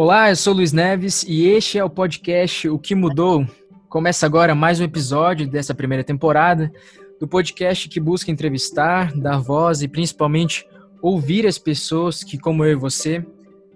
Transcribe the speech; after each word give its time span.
Olá, 0.00 0.30
eu 0.30 0.36
sou 0.36 0.54
Luiz 0.54 0.72
Neves 0.72 1.24
e 1.24 1.48
este 1.48 1.76
é 1.76 1.82
o 1.82 1.90
podcast 1.90 2.68
O 2.68 2.78
que 2.78 2.94
Mudou. 2.94 3.44
Começa 3.88 4.24
agora 4.24 4.54
mais 4.54 4.78
um 4.78 4.84
episódio 4.84 5.44
dessa 5.44 5.74
primeira 5.74 6.04
temporada 6.04 6.72
do 7.18 7.26
podcast 7.26 7.88
que 7.88 7.98
busca 7.98 8.30
entrevistar, 8.30 9.12
dar 9.12 9.38
voz 9.38 9.82
e 9.82 9.88
principalmente 9.88 10.64
ouvir 11.02 11.48
as 11.48 11.58
pessoas 11.58 12.22
que, 12.22 12.38
como 12.38 12.64
eu 12.64 12.70
e 12.70 12.74
você, 12.76 13.26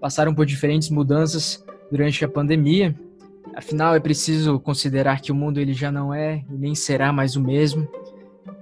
passaram 0.00 0.32
por 0.32 0.46
diferentes 0.46 0.90
mudanças 0.90 1.64
durante 1.90 2.24
a 2.24 2.28
pandemia. 2.28 2.94
Afinal, 3.56 3.96
é 3.96 3.98
preciso 3.98 4.60
considerar 4.60 5.20
que 5.20 5.32
o 5.32 5.34
mundo 5.34 5.58
ele 5.58 5.72
já 5.74 5.90
não 5.90 6.14
é 6.14 6.44
e 6.48 6.54
nem 6.56 6.76
será 6.76 7.12
mais 7.12 7.34
o 7.34 7.42
mesmo. 7.42 7.88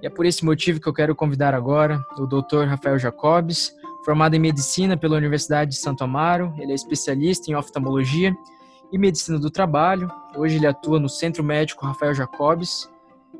E 0.01 0.07
é 0.07 0.09
por 0.09 0.25
esse 0.25 0.43
motivo 0.43 0.81
que 0.81 0.89
eu 0.89 0.93
quero 0.93 1.15
convidar 1.15 1.53
agora 1.53 2.03
o 2.17 2.25
Dr. 2.25 2.65
Rafael 2.65 2.97
Jacobs, 2.97 3.71
formado 4.03 4.35
em 4.35 4.39
medicina 4.39 4.97
pela 4.97 5.17
Universidade 5.17 5.71
de 5.71 5.77
Santo 5.77 6.03
Amaro. 6.03 6.53
Ele 6.57 6.71
é 6.71 6.75
especialista 6.75 7.51
em 7.51 7.55
oftalmologia 7.55 8.35
e 8.91 8.97
medicina 8.97 9.39
do 9.39 9.49
trabalho. 9.49 10.11
Hoje 10.35 10.57
ele 10.57 10.67
atua 10.67 10.99
no 10.99 11.09
Centro 11.09 11.43
Médico 11.43 11.85
Rafael 11.85 12.13
Jacobs 12.13 12.89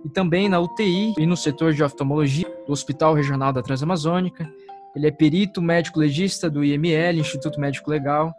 e 0.05 0.09
também 0.09 0.47
na 0.47 0.59
UTI 0.59 1.13
e 1.17 1.25
no 1.25 1.35
setor 1.35 1.73
de 1.73 1.83
oftalmologia 1.83 2.47
do 2.65 2.73
Hospital 2.73 3.13
Regional 3.13 3.51
da 3.51 3.61
Transamazônica. 3.61 4.49
Ele 4.95 5.07
é 5.07 5.11
perito 5.11 5.61
médico 5.61 5.99
legista 5.99 6.49
do 6.49 6.63
IML, 6.63 7.19
Instituto 7.19 7.59
Médico 7.59 7.89
Legal, 7.89 8.33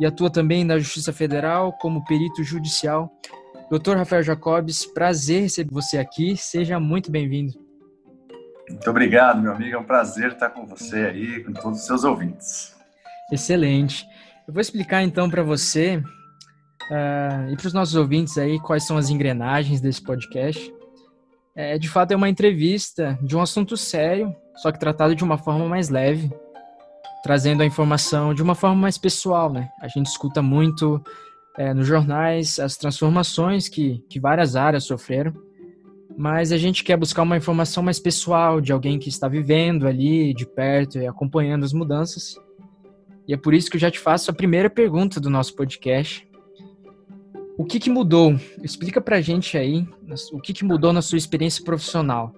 e 0.00 0.06
atua 0.06 0.30
também 0.30 0.64
na 0.64 0.78
Justiça 0.78 1.12
Federal 1.12 1.72
como 1.74 2.04
perito 2.04 2.42
judicial. 2.42 3.12
Doutor 3.70 3.96
Rafael 3.96 4.22
Jacobs, 4.22 4.84
prazer 4.84 5.42
receber 5.42 5.72
você 5.72 5.98
aqui. 5.98 6.36
Seja 6.36 6.78
muito 6.80 7.10
bem-vindo. 7.10 7.61
Muito 8.68 8.88
obrigado, 8.90 9.40
meu 9.40 9.52
amigo. 9.52 9.74
É 9.74 9.78
um 9.78 9.84
prazer 9.84 10.32
estar 10.32 10.50
com 10.50 10.66
você 10.66 11.06
aí, 11.06 11.44
com 11.44 11.52
todos 11.52 11.80
os 11.80 11.86
seus 11.86 12.04
ouvintes. 12.04 12.74
Excelente. 13.30 14.06
Eu 14.46 14.54
vou 14.54 14.60
explicar 14.60 15.02
então 15.02 15.28
para 15.28 15.42
você 15.42 15.96
uh, 15.96 17.52
e 17.52 17.56
para 17.56 17.66
os 17.66 17.72
nossos 17.72 17.94
ouvintes 17.94 18.36
aí 18.38 18.58
quais 18.60 18.86
são 18.86 18.96
as 18.96 19.10
engrenagens 19.10 19.80
desse 19.80 20.02
podcast. 20.02 20.72
É, 21.54 21.78
de 21.78 21.88
fato, 21.88 22.12
é 22.12 22.16
uma 22.16 22.28
entrevista 22.28 23.18
de 23.22 23.36
um 23.36 23.42
assunto 23.42 23.76
sério, 23.76 24.34
só 24.56 24.72
que 24.72 24.78
tratado 24.78 25.14
de 25.14 25.22
uma 25.22 25.36
forma 25.36 25.68
mais 25.68 25.90
leve, 25.90 26.32
trazendo 27.22 27.62
a 27.62 27.66
informação 27.66 28.34
de 28.34 28.42
uma 28.42 28.54
forma 28.54 28.76
mais 28.76 28.96
pessoal, 28.96 29.52
né? 29.52 29.68
A 29.80 29.88
gente 29.88 30.06
escuta 30.06 30.40
muito 30.40 31.02
é, 31.58 31.74
nos 31.74 31.86
jornais 31.86 32.58
as 32.58 32.76
transformações 32.76 33.68
que, 33.68 34.02
que 34.08 34.18
várias 34.18 34.56
áreas 34.56 34.84
sofreram, 34.84 35.32
mas 36.16 36.52
a 36.52 36.56
gente 36.56 36.84
quer 36.84 36.96
buscar 36.96 37.22
uma 37.22 37.36
informação 37.36 37.82
mais 37.82 37.98
pessoal 37.98 38.60
de 38.60 38.72
alguém 38.72 38.98
que 38.98 39.08
está 39.08 39.28
vivendo 39.28 39.86
ali 39.86 40.34
de 40.34 40.46
perto 40.46 40.98
e 40.98 41.06
acompanhando 41.06 41.64
as 41.64 41.72
mudanças. 41.72 42.36
E 43.26 43.32
é 43.32 43.36
por 43.36 43.54
isso 43.54 43.70
que 43.70 43.76
eu 43.76 43.80
já 43.80 43.90
te 43.90 43.98
faço 43.98 44.30
a 44.30 44.34
primeira 44.34 44.68
pergunta 44.68 45.20
do 45.20 45.30
nosso 45.30 45.54
podcast. 45.54 46.28
O 47.56 47.64
que, 47.64 47.78
que 47.78 47.90
mudou? 47.90 48.34
Explica 48.62 49.00
pra 49.00 49.20
gente 49.20 49.56
aí 49.56 49.86
o 50.32 50.40
que, 50.40 50.52
que 50.52 50.64
mudou 50.64 50.92
na 50.92 51.02
sua 51.02 51.18
experiência 51.18 51.64
profissional. 51.64 52.32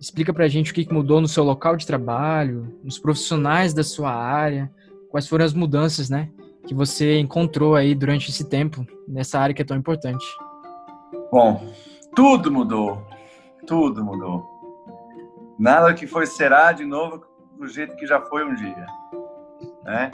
Explica 0.00 0.32
pra 0.32 0.48
gente 0.48 0.72
o 0.72 0.74
que, 0.74 0.84
que 0.84 0.92
mudou 0.92 1.20
no 1.20 1.28
seu 1.28 1.44
local 1.44 1.76
de 1.76 1.86
trabalho, 1.86 2.76
nos 2.82 2.98
profissionais 2.98 3.72
da 3.72 3.82
sua 3.82 4.12
área, 4.12 4.70
quais 5.10 5.26
foram 5.26 5.44
as 5.44 5.54
mudanças, 5.54 6.10
né, 6.10 6.28
que 6.66 6.74
você 6.74 7.18
encontrou 7.18 7.74
aí 7.74 7.94
durante 7.94 8.30
esse 8.30 8.44
tempo 8.44 8.86
nessa 9.08 9.38
área 9.38 9.54
que 9.54 9.62
é 9.62 9.64
tão 9.64 9.76
importante. 9.76 10.26
Bom, 11.32 11.64
tudo 12.16 12.50
mudou. 12.50 13.06
Tudo 13.66 14.02
mudou. 14.02 14.42
Nada 15.58 15.92
que 15.92 16.06
foi 16.06 16.26
será 16.26 16.72
de 16.72 16.84
novo 16.84 17.26
do 17.58 17.68
jeito 17.68 17.94
que 17.96 18.06
já 18.06 18.20
foi 18.22 18.42
um 18.42 18.54
dia. 18.54 18.86
Né? 19.84 20.10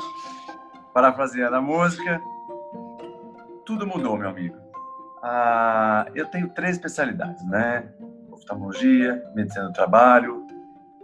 Parafraseando 0.93 1.57
a 1.57 1.63
música, 1.63 2.21
tudo 3.65 3.87
mudou, 3.87 4.19
meu 4.19 4.29
amigo. 4.29 4.57
Ah, 5.23 6.07
eu 6.15 6.27
tenho 6.27 6.49
três 6.49 6.77
especialidades, 6.77 7.47
né? 7.47 7.89
Oftalmologia, 8.33 9.23
medicina 9.35 9.67
do 9.67 9.73
trabalho 9.73 10.45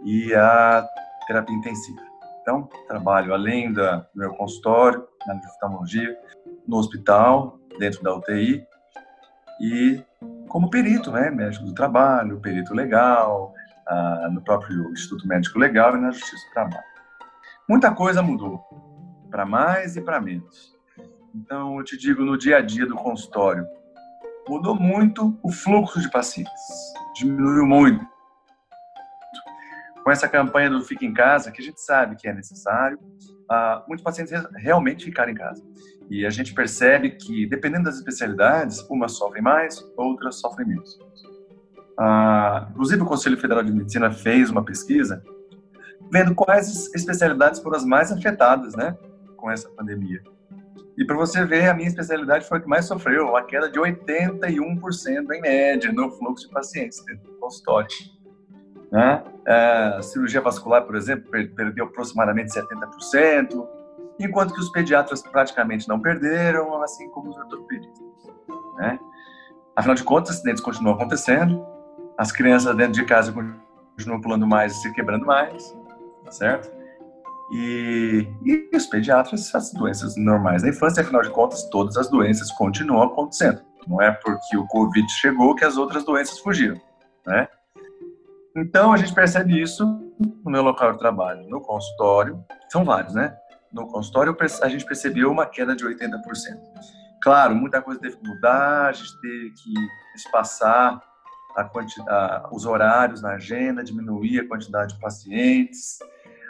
e 0.03 0.35
a 0.35 0.85
terapia 1.25 1.55
intensiva. 1.55 2.01
Então, 2.41 2.67
trabalho 2.87 3.33
além 3.33 3.71
da, 3.71 3.97
do 3.97 4.19
meu 4.19 4.33
consultório, 4.33 5.07
na 5.25 5.35
oftalmologia, 5.35 6.17
no 6.67 6.77
hospital, 6.77 7.57
dentro 7.79 8.03
da 8.03 8.13
UTI 8.13 8.65
e 9.61 10.03
como 10.49 10.69
perito, 10.69 11.11
né? 11.11 11.29
Médico 11.29 11.63
do 11.63 11.73
trabalho, 11.73 12.39
perito 12.41 12.73
legal, 12.73 13.53
ah, 13.87 14.27
no 14.31 14.41
próprio 14.41 14.91
Instituto 14.91 15.27
Médico 15.27 15.57
Legal 15.57 15.95
e 15.95 16.01
na 16.01 16.11
Justiça 16.11 16.45
do 16.47 16.53
Trabalho. 16.53 16.83
Muita 17.69 17.93
coisa 17.93 18.21
mudou, 18.21 18.59
para 19.29 19.45
mais 19.45 19.95
e 19.95 20.01
para 20.01 20.19
menos. 20.19 20.75
Então, 21.33 21.77
eu 21.77 21.83
te 21.83 21.95
digo, 21.95 22.25
no 22.25 22.37
dia 22.37 22.57
a 22.57 22.61
dia 22.61 22.85
do 22.85 22.95
consultório, 22.95 23.65
mudou 24.47 24.75
muito 24.75 25.37
o 25.43 25.51
fluxo 25.51 26.01
de 26.01 26.09
pacientes, 26.09 26.51
diminuiu 27.15 27.65
muito. 27.65 28.03
Com 30.03 30.11
essa 30.11 30.27
campanha 30.27 30.71
do 30.71 30.81
Fica 30.81 31.05
em 31.05 31.13
Casa, 31.13 31.51
que 31.51 31.61
a 31.61 31.65
gente 31.65 31.79
sabe 31.79 32.15
que 32.15 32.27
é 32.27 32.33
necessário, 32.33 32.97
uh, 32.97 33.87
muitos 33.87 34.03
pacientes 34.03 34.33
realmente 34.55 35.05
ficaram 35.05 35.31
em 35.31 35.35
casa. 35.35 35.63
E 36.09 36.25
a 36.25 36.29
gente 36.29 36.53
percebe 36.53 37.11
que, 37.11 37.45
dependendo 37.45 37.85
das 37.85 37.97
especialidades, 37.97 38.79
umas 38.89 39.13
sofrem 39.13 39.43
mais, 39.43 39.85
outras 39.95 40.39
sofrem 40.39 40.67
menos. 40.67 40.99
Uh, 41.99 42.69
inclusive, 42.71 43.01
o 43.01 43.05
Conselho 43.05 43.37
Federal 43.37 43.63
de 43.63 43.71
Medicina 43.71 44.11
fez 44.11 44.49
uma 44.49 44.63
pesquisa 44.63 45.21
vendo 46.11 46.33
quais 46.33 46.91
especialidades 46.93 47.59
foram 47.59 47.77
as 47.77 47.85
mais 47.85 48.11
afetadas 48.11 48.75
né, 48.75 48.97
com 49.37 49.49
essa 49.51 49.69
pandemia. 49.69 50.21
E 50.97 51.05
para 51.05 51.15
você 51.15 51.45
ver, 51.45 51.69
a 51.69 51.73
minha 51.73 51.87
especialidade 51.87 52.45
foi 52.45 52.57
a 52.57 52.61
que 52.61 52.67
mais 52.67 52.85
sofreu, 52.85 53.27
uma 53.27 53.43
queda 53.43 53.69
de 53.69 53.79
81% 53.79 55.31
em 55.31 55.41
média 55.41 55.93
no 55.93 56.11
fluxo 56.11 56.47
de 56.47 56.53
pacientes 56.53 57.03
dentro 57.05 57.31
do 57.31 57.37
consultório. 57.37 57.87
Né? 58.91 59.23
É, 59.45 60.01
cirurgia 60.01 60.41
vascular, 60.41 60.83
por 60.83 60.95
exemplo, 60.95 61.31
perdeu 61.55 61.85
aproximadamente 61.85 62.51
70%, 62.51 63.67
enquanto 64.19 64.53
que 64.53 64.59
os 64.59 64.69
pediatras 64.69 65.21
praticamente 65.21 65.87
não 65.87 65.99
perderam, 65.99 66.81
assim 66.81 67.09
como 67.09 67.29
os 67.29 67.37
ortopedistas. 67.37 68.07
Né? 68.77 68.99
Afinal 69.75 69.95
de 69.95 70.03
contas, 70.03 70.35
acidentes 70.35 70.61
continuam 70.61 70.95
acontecendo, 70.95 71.65
as 72.17 72.31
crianças 72.31 72.75
dentro 72.75 72.93
de 72.93 73.05
casa 73.05 73.33
continuam 73.95 74.21
pulando 74.21 74.45
mais 74.45 74.73
e 74.73 74.81
se 74.81 74.93
quebrando 74.93 75.25
mais, 75.25 75.75
certo? 76.29 76.69
E, 77.51 78.27
e 78.43 78.75
os 78.75 78.85
pediatras, 78.85 79.53
as 79.55 79.73
doenças 79.73 80.15
normais 80.15 80.61
da 80.61 80.69
infância, 80.69 81.01
afinal 81.01 81.21
de 81.21 81.29
contas, 81.29 81.63
todas 81.69 81.97
as 81.97 82.09
doenças 82.09 82.51
continuam 82.51 83.03
acontecendo. 83.03 83.61
Não 83.87 84.01
é 84.01 84.11
porque 84.11 84.57
o 84.57 84.67
Covid 84.67 85.09
chegou 85.13 85.55
que 85.55 85.65
as 85.65 85.77
outras 85.77 86.03
doenças 86.03 86.37
fugiram, 86.39 86.79
né? 87.25 87.47
Então, 88.55 88.91
a 88.91 88.97
gente 88.97 89.13
percebe 89.13 89.59
isso 89.59 89.85
no 90.43 90.51
meu 90.51 90.61
local 90.61 90.91
de 90.91 90.99
trabalho, 90.99 91.47
no 91.49 91.61
consultório, 91.61 92.43
são 92.67 92.83
vários, 92.83 93.13
né? 93.13 93.35
No 93.71 93.87
consultório, 93.87 94.35
a 94.61 94.67
gente 94.69 94.85
percebeu 94.85 95.31
uma 95.31 95.45
queda 95.45 95.75
de 95.75 95.85
80%. 95.85 96.19
Claro, 97.21 97.55
muita 97.55 97.81
coisa 97.81 97.99
teve 97.99 98.17
que 98.17 98.27
mudar, 98.27 98.87
a 98.87 98.91
gente 98.91 99.19
teve 99.21 99.51
que 99.51 99.73
espaçar 100.15 101.01
a 101.55 101.63
quantidade, 101.63 102.47
os 102.51 102.65
horários 102.65 103.21
na 103.21 103.31
agenda, 103.31 103.83
diminuir 103.83 104.39
a 104.39 104.47
quantidade 104.47 104.93
de 104.93 104.99
pacientes, 104.99 105.99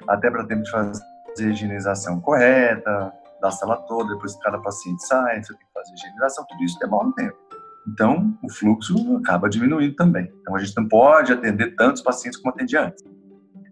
até 0.08 0.30
para 0.30 0.46
termos 0.46 0.66
de 0.66 0.72
fazer 0.72 1.04
a 1.40 1.44
higienização 1.44 2.22
correta 2.22 3.12
da 3.42 3.52
sala 3.52 3.78
toda, 3.88 4.14
depois 4.14 4.36
que 4.36 4.42
cada 4.42 4.60
paciente 4.60 5.06
sai, 5.06 5.42
você 5.42 5.54
tem 5.54 5.66
que 5.66 5.74
fazer 5.74 5.94
higienização, 5.94 6.46
tudo 6.48 6.64
isso 6.64 6.78
demora 6.80 7.08
um 7.08 7.12
tempo. 7.14 7.38
Então, 7.88 8.38
o 8.44 8.52
fluxo 8.52 9.18
acaba 9.18 9.50
diminuindo 9.50 9.96
também. 9.96 10.32
Então, 10.42 10.56
a 10.56 10.60
gente 10.60 10.76
não 10.78 10.88
pode 10.88 11.32
atender 11.32 11.76
tantos 11.76 12.02
pacientes 12.02 12.40
como 12.40 12.54
atendia 12.54 12.88
antes. 12.88 13.04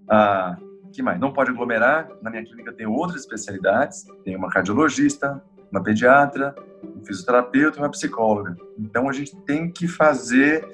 Ah, 0.09 0.57
que 0.91 1.01
mais? 1.01 1.19
Não 1.19 1.31
pode 1.31 1.51
aglomerar. 1.51 2.09
Na 2.21 2.29
minha 2.29 2.43
clínica 2.43 2.73
tem 2.73 2.85
outras 2.85 3.21
especialidades. 3.21 4.05
Tem 4.23 4.35
uma 4.35 4.49
cardiologista, 4.49 5.41
uma 5.71 5.83
pediatra, 5.83 6.55
um 6.83 7.03
fisioterapeuta 7.03 7.77
e 7.77 7.81
uma 7.81 7.91
psicóloga. 7.91 8.55
Então, 8.77 9.09
a 9.09 9.13
gente 9.13 9.35
tem 9.41 9.71
que 9.71 9.87
fazer 9.87 10.67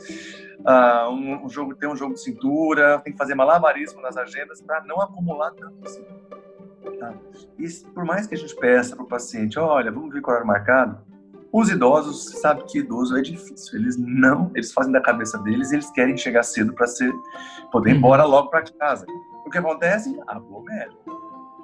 uh, 0.60 1.10
um, 1.10 1.45
um, 1.45 1.50
jogo, 1.50 1.75
ter 1.75 1.88
um 1.88 1.95
jogo 1.95 2.13
de 2.13 2.21
cintura, 2.21 3.00
tem 3.00 3.13
que 3.13 3.19
fazer 3.19 3.36
malabarismo 3.36 4.01
nas 4.01 4.18
agendas 4.18 4.62
para 4.62 4.83
não 4.83 5.01
acumular 5.01 5.51
tanto 5.51 5.75
assim. 5.86 6.06
Tá? 7.00 7.13
E 7.57 7.68
por 7.94 8.06
mais 8.06 8.27
que 8.27 8.36
a 8.36 8.38
gente 8.38 8.56
peça 8.56 8.95
para 8.95 9.06
o 9.06 9.07
paciente, 9.07 9.57
olha, 9.57 9.92
vamos 9.92 10.13
ver 10.13 10.21
qual 10.21 10.36
horário 10.36 10.48
marcado, 10.48 11.00
os 11.51 11.69
idosos, 11.69 12.39
sabe 12.42 12.63
que 12.63 12.80
idoso 12.80 13.16
é 13.16 13.21
difícil. 13.21 13.80
Eles 13.80 13.95
não, 13.95 14.50
eles 14.56 14.74
fazem 14.74 14.92
da 14.92 15.00
cabeça 15.00 15.38
deles 15.38 15.71
e 15.71 15.75
eles 15.75 15.92
querem 15.92 16.18
chegar 16.18 16.42
cedo 16.42 16.74
para 16.74 16.88
ser 16.88 17.13
poder 17.71 17.92
ir 17.92 17.98
embora 17.98 18.24
logo 18.24 18.50
para 18.50 18.63
casa. 18.63 19.06
O 19.54 19.56
que 19.56 19.60
acontece? 19.60 20.20
Aglomera. 20.26 20.90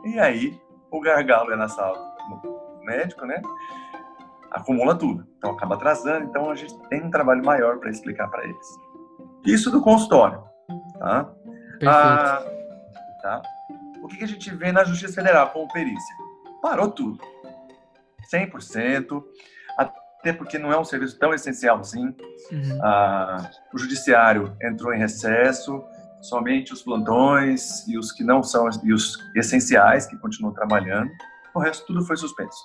E 0.05 0.19
aí 0.19 0.61
o 0.91 1.01
gargalo 1.01 1.51
é 1.51 1.55
na 1.55 1.67
sala 1.67 1.97
do 2.43 2.85
médico, 2.85 3.25
né? 3.25 3.41
Acumula 4.51 4.93
tudo. 4.93 5.25
Então 5.39 5.53
acaba 5.53 5.73
atrasando. 5.73 6.25
Então 6.25 6.51
a 6.51 6.55
gente 6.55 6.77
tem 6.87 7.01
um 7.01 7.09
trabalho 7.09 7.43
maior 7.43 7.79
para 7.79 7.89
explicar 7.89 8.27
para 8.27 8.43
eles. 8.43 8.67
Isso 9.43 9.71
do 9.71 9.81
consultório, 9.81 10.43
tá? 10.99 11.31
Perfeito. 11.79 11.89
Ah, 11.89 12.45
tá? 13.23 13.41
O 14.03 14.07
que 14.07 14.23
a 14.23 14.27
gente 14.27 14.53
vê 14.53 14.71
na 14.71 14.83
Justiça 14.83 15.15
Federal 15.15 15.49
como 15.49 15.67
perícia? 15.73 16.15
Parou 16.61 16.91
tudo 16.91 17.17
100%, 18.31 19.23
até 19.75 20.31
porque 20.31 20.59
não 20.59 20.71
é 20.71 20.79
um 20.79 20.85
serviço 20.85 21.17
tão 21.17 21.33
essencial 21.33 21.79
assim. 21.79 22.15
Uhum. 22.51 22.79
Ah, 22.83 23.49
o 23.73 23.79
judiciário 23.79 24.55
entrou 24.61 24.93
em 24.93 24.99
recesso, 24.99 25.83
somente 26.21 26.73
os 26.73 26.81
plantões 26.81 27.87
e 27.87 27.97
os 27.97 28.11
que 28.11 28.23
não 28.23 28.43
são 28.43 28.69
e 28.83 28.93
os 28.93 29.17
essenciais 29.35 30.05
que 30.05 30.17
continuam 30.17 30.53
trabalhando, 30.53 31.09
o 31.53 31.59
resto 31.59 31.85
tudo 31.87 32.05
foi 32.05 32.17
suspenso. 32.17 32.59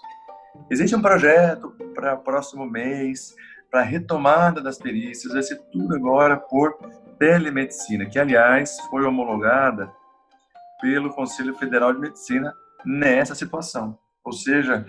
Existe 0.71 0.95
um 0.95 1.03
projeto 1.03 1.75
para 1.95 2.15
o 2.15 2.19
próximo 2.19 2.65
mês, 2.67 3.35
para 3.71 3.83
retomada 3.83 4.61
das 4.61 4.79
perícias, 4.79 5.33
vai 5.33 5.43
ser 5.43 5.57
tudo 5.73 5.95
agora 5.97 6.37
por 6.37 6.79
telemedicina, 7.19 8.07
que 8.07 8.19
aliás 8.19 8.79
foi 8.91 9.05
homologada 9.05 9.91
pelo 10.81 11.13
Conselho 11.13 11.55
Federal 11.57 11.93
de 11.93 12.01
Medicina 12.01 12.55
nessa 12.85 13.35
situação. 13.35 13.99
Ou 14.25 14.33
seja, 14.33 14.87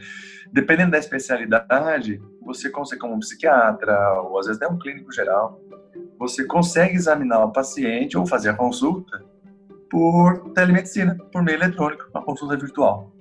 dependendo 0.51 0.91
da 0.91 0.97
especialidade, 0.97 2.21
você 2.41 2.69
consegue, 2.69 3.01
como 3.01 3.15
um 3.15 3.19
psiquiatra, 3.19 4.21
ou 4.21 4.39
às 4.39 4.45
vezes 4.45 4.61
até 4.61 4.71
um 4.71 4.77
clínico 4.77 5.11
geral, 5.11 5.59
você 6.17 6.45
consegue 6.45 6.95
examinar 6.95 7.43
o 7.43 7.51
paciente 7.51 8.17
ou 8.17 8.25
fazer 8.25 8.49
a 8.49 8.53
consulta 8.53 9.23
por 9.89 10.51
telemedicina, 10.51 11.17
por 11.31 11.43
meio 11.43 11.57
eletrônico, 11.57 12.05
uma 12.13 12.23
consulta 12.23 12.57
virtual. 12.57 13.11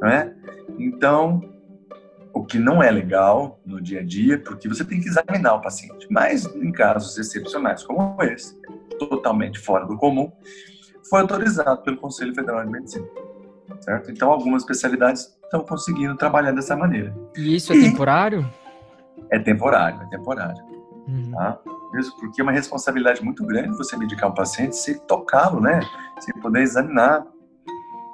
Né? 0.00 0.34
Então, 0.78 1.42
o 2.32 2.44
que 2.44 2.58
não 2.58 2.82
é 2.82 2.90
legal 2.90 3.60
no 3.64 3.80
dia 3.80 4.00
a 4.00 4.04
dia, 4.04 4.38
porque 4.38 4.68
você 4.68 4.84
tem 4.84 5.00
que 5.00 5.08
examinar 5.08 5.54
o 5.54 5.60
paciente. 5.60 6.06
Mas 6.10 6.46
em 6.54 6.70
casos 6.72 7.18
excepcionais 7.18 7.82
como 7.82 8.16
esse, 8.22 8.56
totalmente 8.98 9.58
fora 9.58 9.86
do 9.86 9.96
comum, 9.96 10.30
foi 11.08 11.20
autorizado 11.20 11.82
pelo 11.82 11.96
Conselho 11.96 12.34
Federal 12.34 12.64
de 12.64 12.70
Medicina. 12.70 13.06
Certo? 13.80 14.10
Então, 14.10 14.30
algumas 14.30 14.62
especialidades 14.62 15.36
estão 15.44 15.60
conseguindo 15.60 16.16
trabalhar 16.16 16.52
dessa 16.52 16.76
maneira. 16.76 17.14
E 17.36 17.54
isso 17.54 17.72
é 17.72 17.76
e 17.76 17.82
temporário? 17.82 18.48
É 19.30 19.38
temporário, 19.38 20.00
é 20.02 20.06
temporário. 20.06 20.67
Uhum. 21.08 21.30
Tá? 21.32 21.58
Mesmo 21.92 22.16
porque 22.16 22.40
é 22.40 22.44
uma 22.44 22.52
responsabilidade 22.52 23.24
muito 23.24 23.44
grande 23.46 23.76
você 23.76 23.96
medicar 23.96 24.30
um 24.30 24.34
paciente 24.34 24.76
sem 24.76 24.98
tocá-lo, 25.06 25.60
né? 25.60 25.80
Sem 26.20 26.34
poder 26.34 26.60
examinar, 26.60 27.26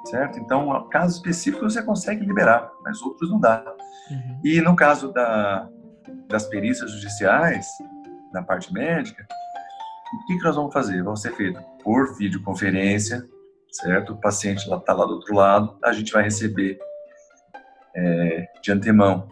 certo? 0.05 0.39
Então, 0.39 0.87
casos 0.89 1.17
específicos 1.17 1.73
você 1.73 1.83
consegue 1.83 2.25
liberar, 2.25 2.71
mas 2.83 3.01
outros 3.01 3.29
não 3.29 3.39
dá. 3.39 3.63
Uhum. 4.09 4.39
E 4.43 4.61
no 4.61 4.75
caso 4.75 5.11
da, 5.11 5.67
das 6.29 6.45
perícias 6.45 6.89
judiciais, 6.91 7.67
na 8.31 8.41
parte 8.41 8.71
médica, 8.71 9.27
o 10.13 10.25
que, 10.27 10.37
que 10.37 10.43
nós 10.43 10.55
vamos 10.55 10.73
fazer? 10.73 11.03
Vão 11.03 11.15
ser 11.15 11.35
feito 11.35 11.59
por 11.83 12.15
videoconferência, 12.15 13.25
certo? 13.71 14.13
O 14.13 14.21
paciente 14.21 14.59
está 14.59 14.93
lá, 14.93 14.99
lá 14.99 15.05
do 15.05 15.13
outro 15.15 15.35
lado, 15.35 15.77
a 15.83 15.91
gente 15.91 16.13
vai 16.13 16.23
receber 16.23 16.79
é, 17.93 18.47
de 18.61 18.71
antemão 18.71 19.27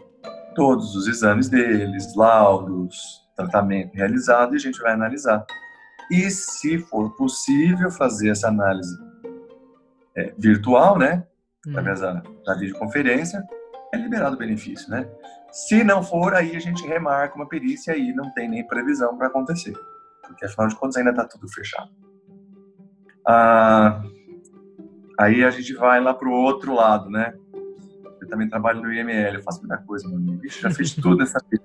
todos 0.54 0.94
os 0.94 1.06
exames 1.06 1.48
deles, 1.48 2.14
laudos, 2.14 3.23
tratamento 3.36 3.94
realizado 3.94 4.54
e 4.54 4.56
a 4.56 4.60
gente 4.60 4.80
vai 4.80 4.92
analisar. 4.92 5.44
E 6.10 6.30
se 6.30 6.78
for 6.78 7.14
possível 7.16 7.90
fazer 7.90 8.30
essa 8.30 8.48
análise 8.48 8.96
é, 10.16 10.32
virtual, 10.38 10.98
né, 10.98 11.26
através 11.68 12.00
da, 12.00 12.22
da 12.44 12.54
videoconferência, 12.54 13.42
é 13.92 13.96
liberado 13.96 14.36
o 14.36 14.38
benefício, 14.38 14.90
né? 14.90 15.08
Se 15.50 15.84
não 15.84 16.02
for, 16.02 16.34
aí 16.34 16.56
a 16.56 16.58
gente 16.58 16.86
remarca 16.86 17.36
uma 17.36 17.48
perícia 17.48 17.96
e 17.96 18.12
não 18.12 18.32
tem 18.32 18.48
nem 18.48 18.66
previsão 18.66 19.16
para 19.16 19.28
acontecer, 19.28 19.72
porque 20.26 20.44
afinal 20.44 20.68
de 20.68 20.76
contas 20.76 20.96
ainda 20.96 21.10
está 21.10 21.24
tudo 21.24 21.48
fechado. 21.48 21.90
Ah, 23.26 24.02
aí 25.18 25.44
a 25.44 25.50
gente 25.50 25.72
vai 25.74 26.00
lá 26.00 26.12
para 26.12 26.28
o 26.28 26.32
outro 26.32 26.74
lado, 26.74 27.08
né? 27.08 27.34
Eu 28.20 28.28
também 28.28 28.48
trabalho 28.48 28.82
no 28.82 28.92
IML, 28.92 29.36
eu 29.36 29.42
faço 29.42 29.60
muita 29.60 29.78
coisa, 29.78 30.08
meu 30.08 30.18
amigo. 30.18 30.40
já 30.48 30.70
fiz 30.70 30.92
tudo 30.94 31.16
nessa 31.16 31.38
vida. 31.50 31.64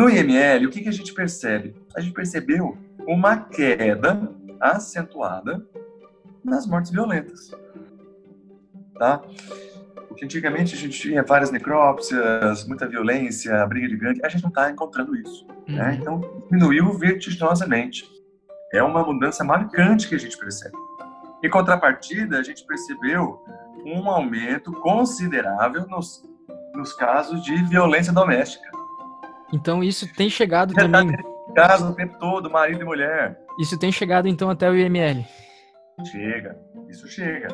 No 0.00 0.08
IML, 0.08 0.66
o 0.66 0.70
que, 0.70 0.80
que 0.80 0.88
a 0.88 0.92
gente 0.92 1.12
percebe? 1.12 1.76
A 1.94 2.00
gente 2.00 2.14
percebeu 2.14 2.74
uma 3.06 3.36
queda 3.36 4.32
acentuada 4.58 5.62
nas 6.42 6.66
mortes 6.66 6.90
violentas. 6.90 7.50
Tá? 8.98 9.20
Porque 10.08 10.24
antigamente 10.24 10.74
a 10.74 10.78
gente 10.78 10.98
tinha 10.98 11.22
várias 11.22 11.50
necrópsias, 11.50 12.66
muita 12.66 12.88
violência, 12.88 13.66
briga 13.66 13.88
de 13.88 13.96
gangue, 13.98 14.24
a 14.24 14.28
gente 14.30 14.40
não 14.40 14.48
está 14.48 14.70
encontrando 14.70 15.14
isso. 15.14 15.46
Né? 15.46 15.52
Uhum. 15.68 15.76
Né? 15.76 15.98
Então, 16.00 16.44
diminuiu 16.50 16.94
vertiginosamente. 16.94 18.08
É 18.72 18.82
uma 18.82 19.04
mudança 19.04 19.44
marcante 19.44 20.08
que 20.08 20.14
a 20.14 20.18
gente 20.18 20.38
percebe. 20.38 20.78
Em 21.44 21.50
contrapartida, 21.50 22.38
a 22.38 22.42
gente 22.42 22.66
percebeu 22.66 23.44
um 23.84 24.08
aumento 24.08 24.72
considerável 24.72 25.86
nos, 25.88 26.26
nos 26.74 26.94
casos 26.94 27.44
de 27.44 27.54
violência 27.64 28.14
doméstica. 28.14 28.79
Então 29.52 29.82
isso 29.82 30.06
tem 30.14 30.30
chegado 30.30 30.72
Já 30.74 30.82
também. 30.82 31.16
Tá 31.16 31.30
casa 31.54 31.88
o 31.88 31.94
tempo 31.94 32.18
todo, 32.18 32.50
marido 32.50 32.82
e 32.82 32.84
mulher. 32.84 33.38
Isso 33.58 33.78
tem 33.78 33.90
chegado 33.90 34.28
então 34.28 34.48
até 34.48 34.70
o 34.70 34.76
IML. 34.76 35.24
Chega, 36.10 36.56
isso 36.88 37.08
chega. 37.08 37.48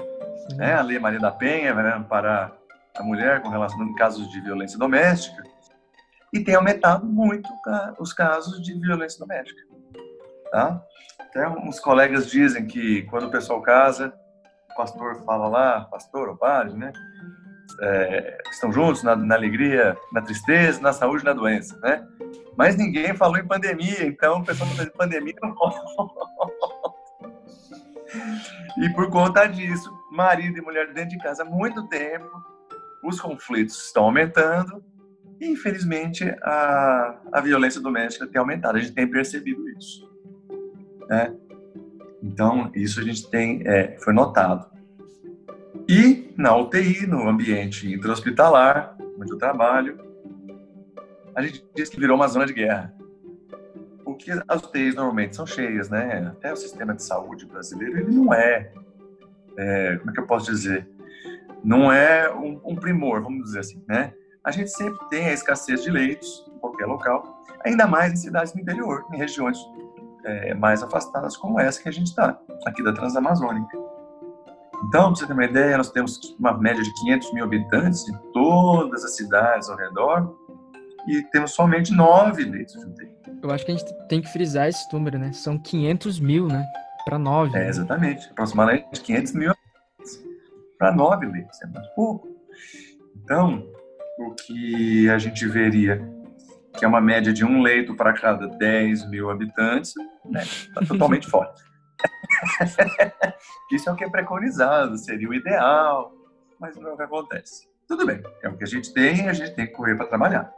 É, 0.61 0.75
a 0.75 0.83
Lei 0.83 0.99
Maria 0.99 1.19
da 1.19 1.31
Penha 1.31 1.75
né, 1.75 2.05
para 2.09 2.53
a 2.97 3.03
mulher 3.03 3.43
com 3.43 3.49
relação 3.49 3.83
a 3.83 3.99
casos 3.99 4.31
de 4.31 4.41
violência 4.41 4.79
doméstica 4.79 5.43
e 6.33 6.41
tem 6.41 6.55
aumentado 6.55 7.07
muito 7.07 7.49
os 7.99 8.13
casos 8.13 8.63
de 8.63 8.75
violência 8.75 9.19
doméstica. 9.19 9.61
Tá? 10.51 10.83
Até 11.19 11.49
uns 11.49 11.81
colegas 11.81 12.31
dizem 12.31 12.67
que 12.67 13.03
quando 13.05 13.27
o 13.27 13.31
pessoal 13.31 13.61
casa, 13.63 14.15
o 14.71 14.77
pastor 14.77 15.25
fala 15.25 15.49
lá, 15.49 15.81
pastor 15.85 16.29
ou 16.29 16.37
padre, 16.37 16.77
né? 16.77 16.93
É, 17.81 18.39
estão 18.51 18.73
juntos 18.73 19.03
na, 19.03 19.17
na, 19.17 19.35
alegria, 19.35 19.97
na 20.13 20.23
tristeza, 20.23 20.81
na 20.81 20.93
saúde, 20.93 21.25
na 21.25 21.33
doença, 21.33 21.79
né? 21.81 22.07
Mas 22.57 22.77
ninguém 22.77 23.15
falou 23.15 23.37
em 23.37 23.47
pandemia, 23.47 24.07
então 24.07 24.41
o 24.41 24.45
pessoal 24.45 24.71
está 24.71 24.87
pandemia 24.97 25.35
não 25.43 25.55
E 28.79 28.89
por 28.91 29.11
conta 29.11 29.47
disso, 29.47 29.91
marido 30.11 30.59
e 30.59 30.61
mulher 30.61 30.93
dentro 30.93 31.11
de 31.11 31.19
casa 31.19 31.43
há 31.43 31.47
muito 31.47 31.87
tempo, 31.89 32.31
os 33.03 33.21
conflitos 33.21 33.87
estão 33.87 34.05
aumentando 34.05 34.83
e, 35.41 35.49
infelizmente, 35.49 36.25
a, 36.43 37.19
a 37.33 37.41
violência 37.41 37.81
doméstica 37.81 38.27
tem 38.27 38.39
aumentado. 38.39 38.77
A 38.77 38.81
gente 38.81 38.93
tem 38.93 39.07
percebido 39.07 39.69
isso. 39.71 40.11
Né? 41.09 41.35
Então, 42.23 42.71
isso 42.75 43.01
a 43.01 43.03
gente 43.03 43.29
tem, 43.31 43.63
é, 43.67 43.97
foi 43.99 44.13
notado. 44.13 44.67
E 45.89 46.35
na 46.37 46.57
UTI, 46.57 47.07
no 47.07 47.29
ambiente 47.29 47.93
intra-hospitalar, 47.93 48.97
onde 49.19 49.33
eu 49.33 49.39
trabalho, 49.39 49.99
a 51.35 51.43
gente 51.43 51.65
diz 51.75 51.89
que 51.89 52.01
virou 52.01 52.17
uma 52.17 52.27
zona 52.27 52.45
de 52.45 52.53
guerra. 52.53 52.93
Porque 54.03 54.33
as 54.49 54.63
UTIs 54.63 54.95
normalmente 54.95 55.37
são 55.37 55.47
cheias, 55.47 55.89
né? 55.89 56.27
Até 56.29 56.53
o 56.53 56.57
sistema 56.57 56.95
de 56.95 57.03
saúde 57.03 57.47
brasileiro, 57.47 57.99
ele 57.99 58.11
não 58.11 58.35
é, 58.35 58.73
é 59.57 59.97
como 59.99 60.11
é 60.11 60.15
que 60.15 60.21
eu 60.21 60.27
posso 60.27 60.51
dizer? 60.51 60.89
Não 61.63 61.93
é 61.93 62.33
um, 62.35 62.61
um 62.65 62.75
primor, 62.75 63.23
vamos 63.23 63.45
dizer 63.45 63.61
assim, 63.61 63.83
né? 63.87 64.13
A 64.43 64.51
gente 64.51 64.71
sempre 64.71 64.99
tem 65.09 65.27
a 65.27 65.33
escassez 65.33 65.83
de 65.83 65.91
leitos 65.91 66.45
em 66.49 66.59
qualquer 66.59 66.87
local, 66.87 67.45
ainda 67.65 67.87
mais 67.87 68.13
em 68.13 68.17
cidades 68.17 68.53
do 68.53 68.61
interior, 68.61 69.05
em 69.13 69.19
regiões 69.19 69.59
é, 70.25 70.55
mais 70.55 70.83
afastadas 70.83 71.37
como 71.37 71.61
essa 71.61 71.83
que 71.83 71.89
a 71.89 71.93
gente 71.93 72.07
está, 72.07 72.39
aqui 72.65 72.83
da 72.83 72.93
Transamazônica. 72.93 73.86
Então, 74.85 75.09
para 75.09 75.15
você 75.15 75.27
ter 75.27 75.33
uma 75.33 75.45
ideia, 75.45 75.77
nós 75.77 75.91
temos 75.91 76.19
uma 76.39 76.57
média 76.57 76.83
de 76.83 76.93
500 76.95 77.33
mil 77.33 77.45
habitantes 77.45 78.09
em 78.09 78.17
todas 78.33 79.05
as 79.05 79.17
cidades 79.17 79.69
ao 79.69 79.77
redor 79.77 80.37
e 81.09 81.23
temos 81.31 81.53
somente 81.53 81.93
nove 81.93 82.45
leitos 82.45 82.75
de 82.75 82.85
UTI. 82.87 83.17
Eu 83.43 83.51
acho 83.51 83.65
que 83.65 83.73
a 83.73 83.77
gente 83.77 84.09
tem 84.09 84.21
que 84.21 84.29
frisar 84.33 84.69
esse 84.69 84.93
número, 84.93 85.19
né? 85.19 85.33
São 85.33 85.59
500 85.59 86.21
mil, 86.21 86.47
né? 86.47 86.65
Para 87.05 87.19
nove. 87.19 87.57
É, 87.57 87.61
né? 87.61 87.69
exatamente. 87.69 88.29
Aproximadamente 88.31 89.01
500 89.01 89.33
mil 89.33 89.55
para 90.79 90.93
nove 90.93 91.27
leitos. 91.27 91.61
É 91.63 91.67
muito 91.67 91.89
pouco. 91.95 92.29
Então, 93.25 93.67
o 94.19 94.35
que 94.35 95.09
a 95.09 95.19
gente 95.19 95.47
veria 95.47 96.17
que 96.77 96.85
é 96.85 96.89
uma 96.89 97.01
média 97.01 97.33
de 97.33 97.45
um 97.45 97.63
leito 97.63 97.95
para 97.95 98.13
cada 98.13 98.47
10 98.47 99.09
mil 99.09 99.31
habitantes, 99.31 99.95
né? 100.25 100.43
Está 100.43 100.83
totalmente 100.83 101.27
fora. 101.31 101.53
Isso 103.73 103.89
é 103.89 103.93
o 103.93 103.97
que 103.97 104.05
é 104.05 104.11
preconizado, 104.11 104.97
seria 104.99 105.29
o 105.29 105.35
ideal, 105.35 106.13
mas 106.59 106.77
não 106.77 106.91
é 106.91 106.93
o 106.93 106.97
que 106.97 107.03
acontece. 107.03 107.69
Tudo 107.87 108.05
bem, 108.05 108.23
é 108.43 108.49
o 108.49 108.57
que 108.57 108.65
a 108.65 108.67
gente 108.67 108.93
tem 108.93 109.27
e 109.27 109.29
a 109.29 109.33
gente 109.33 109.55
tem 109.55 109.67
que 109.67 109.73
correr 109.73 109.95
para 109.95 110.07
trabalhar. 110.07 110.53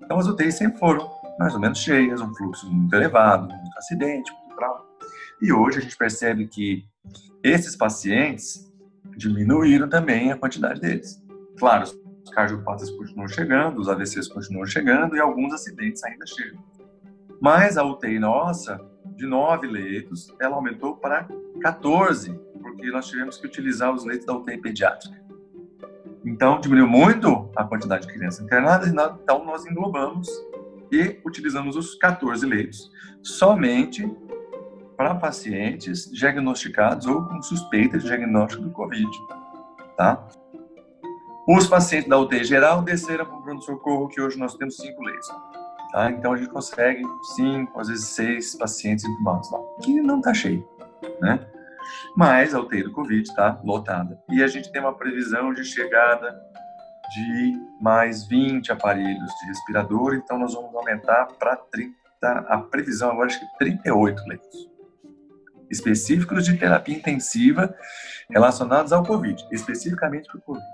Então 0.00 0.18
as 0.18 0.26
UTIs 0.26 0.56
sempre 0.56 0.78
foram 0.78 1.10
mais 1.38 1.54
ou 1.54 1.60
menos 1.60 1.78
cheias, 1.78 2.20
um 2.20 2.34
fluxo 2.34 2.70
muito 2.70 2.94
elevado, 2.94 3.48
muito 3.48 3.78
acidente, 3.78 4.30
muito 4.32 4.56
trauma. 4.56 4.84
E 5.40 5.52
hoje 5.52 5.78
a 5.78 5.82
gente 5.82 5.96
percebe 5.96 6.46
que 6.46 6.84
esses 7.42 7.74
pacientes 7.74 8.70
diminuíram 9.16 9.88
também 9.88 10.30
a 10.30 10.36
quantidade 10.36 10.80
deles. 10.80 11.20
Claro, 11.58 11.84
os 11.84 12.30
cardiopatas 12.30 12.90
continuam 12.90 13.28
chegando, 13.28 13.80
os 13.80 13.88
AVCs 13.88 14.28
continuam 14.28 14.66
chegando 14.66 15.16
e 15.16 15.20
alguns 15.20 15.52
acidentes 15.52 16.02
ainda 16.04 16.24
chegam. 16.26 16.62
Mas 17.40 17.76
a 17.76 17.84
UTI 17.84 18.18
nossa 18.20 18.80
de 19.22 19.26
nove 19.28 19.68
leitos, 19.68 20.34
ela 20.40 20.56
aumentou 20.56 20.96
para 20.96 21.28
14, 21.60 22.34
porque 22.60 22.90
nós 22.90 23.06
tivemos 23.06 23.36
que 23.36 23.46
utilizar 23.46 23.94
os 23.94 24.04
leitos 24.04 24.26
da 24.26 24.34
UTI 24.34 24.58
pediátrica. 24.58 25.22
Então, 26.24 26.60
diminuiu 26.60 26.88
muito 26.88 27.48
a 27.54 27.62
quantidade 27.62 28.04
de 28.06 28.12
crianças 28.12 28.44
internadas, 28.44 28.88
então 28.88 29.44
nós 29.44 29.64
englobamos 29.64 30.28
e 30.90 31.20
utilizamos 31.24 31.76
os 31.76 31.94
14 31.94 32.44
leitos 32.44 32.90
somente 33.22 34.10
para 34.96 35.14
pacientes 35.14 36.10
diagnosticados 36.10 37.06
ou 37.06 37.22
com 37.24 37.40
suspeita 37.42 37.98
de 37.98 38.04
diagnóstico 38.04 38.64
do 38.64 38.70
Covid, 38.70 39.08
tá? 39.96 40.26
Os 41.48 41.68
pacientes 41.68 42.08
da 42.08 42.18
UTI 42.18 42.44
geral 42.44 42.82
desceram 42.82 43.24
para 43.26 43.36
o 43.36 43.42
pronto-socorro, 43.42 44.08
que 44.08 44.20
hoje 44.20 44.36
nós 44.38 44.54
temos 44.54 44.76
cinco 44.76 45.02
leitos. 45.02 45.28
Tá? 45.92 46.10
Então 46.10 46.32
a 46.32 46.36
gente 46.36 46.48
consegue 46.48 47.02
cinco, 47.36 47.78
às 47.78 47.88
vezes 47.88 48.06
seis 48.06 48.54
pacientes 48.56 49.04
intubados 49.04 49.50
lá, 49.52 49.58
que 49.82 50.00
não 50.00 50.18
está 50.18 50.32
cheio, 50.32 50.66
né? 51.20 51.38
Mas 52.16 52.54
a 52.54 52.60
UTI 52.60 52.84
do 52.84 52.92
Covid 52.92 53.22
está 53.22 53.60
lotada. 53.62 54.18
E 54.30 54.42
a 54.42 54.46
gente 54.46 54.72
tem 54.72 54.80
uma 54.80 54.94
previsão 54.94 55.52
de 55.52 55.64
chegada 55.64 56.40
de 57.12 57.60
mais 57.80 58.26
20 58.26 58.72
aparelhos 58.72 59.30
de 59.40 59.46
respirador, 59.48 60.14
então 60.14 60.38
nós 60.38 60.54
vamos 60.54 60.74
aumentar 60.74 61.26
para 61.38 61.56
30, 61.56 61.94
a 62.22 62.58
previsão 62.58 63.10
agora 63.10 63.26
acho 63.26 63.40
que 63.40 63.58
38 63.58 64.22
leitos 64.26 64.72
específicos 65.70 66.44
de 66.44 66.56
terapia 66.56 66.94
intensiva 66.94 67.74
relacionados 68.30 68.92
ao 68.92 69.02
Covid, 69.02 69.42
especificamente 69.50 70.28
para 70.28 70.38
o 70.38 70.42
Covid, 70.42 70.64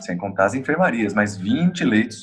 sem 0.00 0.18
contar 0.18 0.46
as 0.46 0.54
enfermarias, 0.54 1.14
mais 1.14 1.36
20 1.36 1.84
leitos 1.84 2.22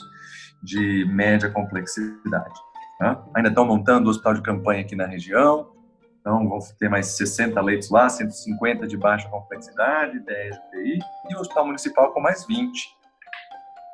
de 0.62 1.06
média 1.06 1.50
complexidade. 1.50 2.60
Tá? 3.00 3.24
Ainda 3.34 3.50
estão 3.50 3.66
montando 3.66 4.08
o 4.08 4.10
hospital 4.10 4.34
de 4.34 4.42
campanha 4.42 4.82
aqui 4.82 4.96
na 4.96 5.06
região, 5.06 5.72
então 6.20 6.48
vão 6.48 6.60
ter 6.78 6.90
mais 6.90 7.08
60 7.18 7.60
leitos 7.62 7.90
lá, 7.90 8.10
150 8.10 8.86
de 8.88 8.98
baixa 8.98 9.30
complexidade, 9.30 10.20
10 10.20 10.56
de 10.56 10.62
UTI, 10.62 11.00
e 11.30 11.36
o 11.36 11.40
hospital 11.40 11.66
municipal 11.66 12.12
com 12.12 12.20
mais 12.20 12.46
20 12.46 13.00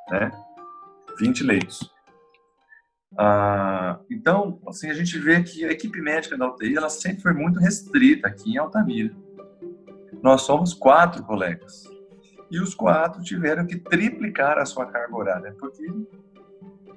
né? 0.10 0.31
20 1.19 1.43
leitos. 1.43 1.91
Ah, 3.17 4.00
então, 4.10 4.60
assim, 4.67 4.89
a 4.89 4.93
gente 4.93 5.17
vê 5.17 5.41
que 5.41 5.63
a 5.63 5.72
equipe 5.72 6.01
médica 6.01 6.38
da 6.38 6.48
UTI 6.48 6.75
ela 6.75 6.89
sempre 6.89 7.22
foi 7.22 7.34
muito 7.34 7.60
restrita 7.60 8.27
aqui 8.27 8.51
em 8.51 8.57
Altamira. 8.57 9.15
Nós 10.22 10.41
somos 10.41 10.74
quatro 10.74 11.24
colegas 11.24 11.84
e 12.51 12.60
os 12.60 12.75
quatro 12.75 13.24
tiveram 13.24 13.65
que 13.65 13.77
triplicar 13.77 14.57
a 14.57 14.65
sua 14.65 14.86
carga 14.86 15.15
horária, 15.15 15.55
porque 15.57 15.86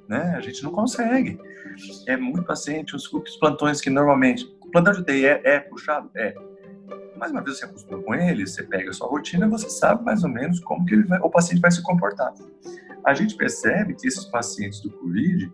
né, 0.09 0.35
a 0.37 0.41
gente 0.41 0.63
não 0.65 0.73
consegue. 0.73 1.39
É 2.07 2.17
muito 2.17 2.43
paciente, 2.45 2.97
os, 2.97 3.13
os 3.13 3.37
plantões 3.37 3.81
que 3.81 3.91
normalmente. 3.91 4.45
O 4.61 4.71
plantão 4.71 4.93
de 4.93 5.01
UTI 5.01 5.27
é, 5.27 5.41
é 5.45 5.61
puxado? 5.61 6.11
É. 6.17 6.35
Mas 7.17 7.31
uma 7.31 7.43
vez 7.43 7.59
você 7.59 7.65
acostuma 7.65 8.03
com 8.03 8.15
ele, 8.15 8.47
você 8.47 8.63
pega 8.63 8.91
a 8.91 8.93
sua 8.93 9.09
rotina, 9.09 9.49
você 9.49 9.69
sabe 9.69 10.05
mais 10.05 10.23
ou 10.23 10.31
menos 10.31 10.61
como 10.61 10.85
que 10.85 10.97
vai, 11.03 11.19
o 11.21 11.31
paciente 11.31 11.61
vai 11.61 11.71
se 11.71 11.83
comportar 11.83 12.33
a 13.09 13.15
gente 13.15 13.35
percebe 13.37 13.95
que 13.95 14.07
esses 14.07 14.25
pacientes 14.27 14.81
do 14.81 14.91
Covid, 14.91 15.51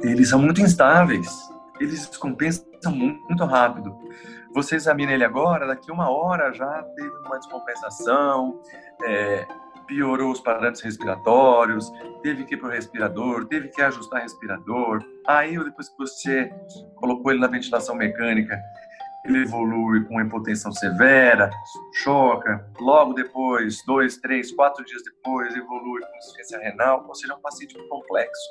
eles 0.00 0.28
são 0.28 0.40
muito 0.40 0.60
instáveis, 0.60 1.28
eles 1.80 2.08
descompensam 2.08 2.92
muito 2.92 3.44
rápido. 3.44 3.96
Você 4.54 4.76
examina 4.76 5.12
ele 5.12 5.24
agora, 5.24 5.66
daqui 5.66 5.90
uma 5.90 6.10
hora 6.10 6.52
já 6.52 6.82
teve 6.96 7.16
uma 7.26 7.38
descompensação, 7.38 8.60
é, 9.04 9.46
piorou 9.86 10.32
os 10.32 10.40
parâmetros 10.40 10.82
respiratórios, 10.82 11.90
teve 12.22 12.44
que 12.44 12.54
ir 12.54 12.58
para 12.58 12.68
o 12.68 12.72
respirador, 12.72 13.46
teve 13.46 13.68
que 13.68 13.82
ajustar 13.82 14.22
respirador. 14.22 15.04
Aí, 15.26 15.56
depois 15.62 15.88
que 15.88 15.98
você 15.98 16.52
colocou 16.96 17.30
ele 17.30 17.40
na 17.40 17.46
ventilação 17.46 17.94
mecânica, 17.94 18.60
ele 19.24 19.42
evolui 19.42 20.04
com 20.04 20.20
hipotensão 20.20 20.70
severa, 20.70 21.50
choca, 21.94 22.68
logo 22.78 23.14
depois, 23.14 23.82
dois, 23.86 24.18
três, 24.18 24.52
quatro 24.52 24.84
dias 24.84 25.02
depois, 25.02 25.54
evolui 25.56 26.02
com 26.02 26.16
insuficiência 26.18 26.58
renal, 26.58 27.04
ou 27.08 27.14
seja, 27.14 27.32
é 27.32 27.36
um 27.36 27.40
paciente 27.40 27.74
complexo 27.88 28.50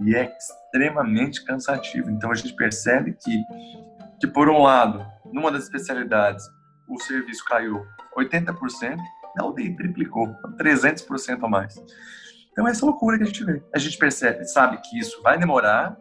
e 0.00 0.14
é 0.14 0.32
extremamente 0.36 1.44
cansativo. 1.44 2.10
Então 2.10 2.30
a 2.30 2.34
gente 2.34 2.54
percebe 2.54 3.16
que, 3.20 3.42
que 4.20 4.26
por 4.28 4.48
um 4.48 4.62
lado, 4.62 5.04
numa 5.32 5.50
das 5.50 5.64
especialidades, 5.64 6.44
o 6.88 6.98
serviço 7.00 7.44
caiu 7.44 7.84
80%, 8.16 8.98
na 9.38 9.46
UTI 9.46 9.74
triplicou, 9.76 10.34
300% 10.58 11.42
a 11.42 11.48
mais. 11.48 11.80
Então 12.52 12.66
essa 12.66 12.84
loucura 12.84 13.16
que 13.16 13.22
a 13.22 13.26
gente 13.26 13.44
vê. 13.44 13.62
A 13.74 13.78
gente 13.78 13.96
percebe, 13.96 14.44
sabe 14.44 14.78
que 14.82 14.98
isso 14.98 15.22
vai 15.22 15.38
demorar, 15.38 15.96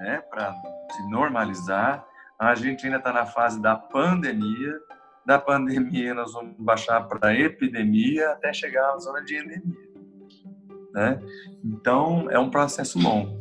né, 0.00 0.22
para 0.30 0.54
se 0.92 1.10
normalizar, 1.10 2.06
a 2.38 2.54
gente 2.54 2.84
ainda 2.84 2.98
está 2.98 3.12
na 3.12 3.26
fase 3.26 3.60
da 3.60 3.76
pandemia. 3.76 4.78
Da 5.24 5.38
pandemia, 5.38 6.12
nós 6.12 6.32
vamos 6.32 6.54
baixar 6.58 7.00
para 7.08 7.34
epidemia 7.34 8.32
até 8.32 8.52
chegar 8.52 8.92
à 8.92 8.98
zona 8.98 9.22
de 9.22 9.36
endemia. 9.36 9.94
Né? 10.92 11.20
Então, 11.64 12.30
é 12.30 12.38
um 12.38 12.50
processo 12.50 12.98
longo. 12.98 13.38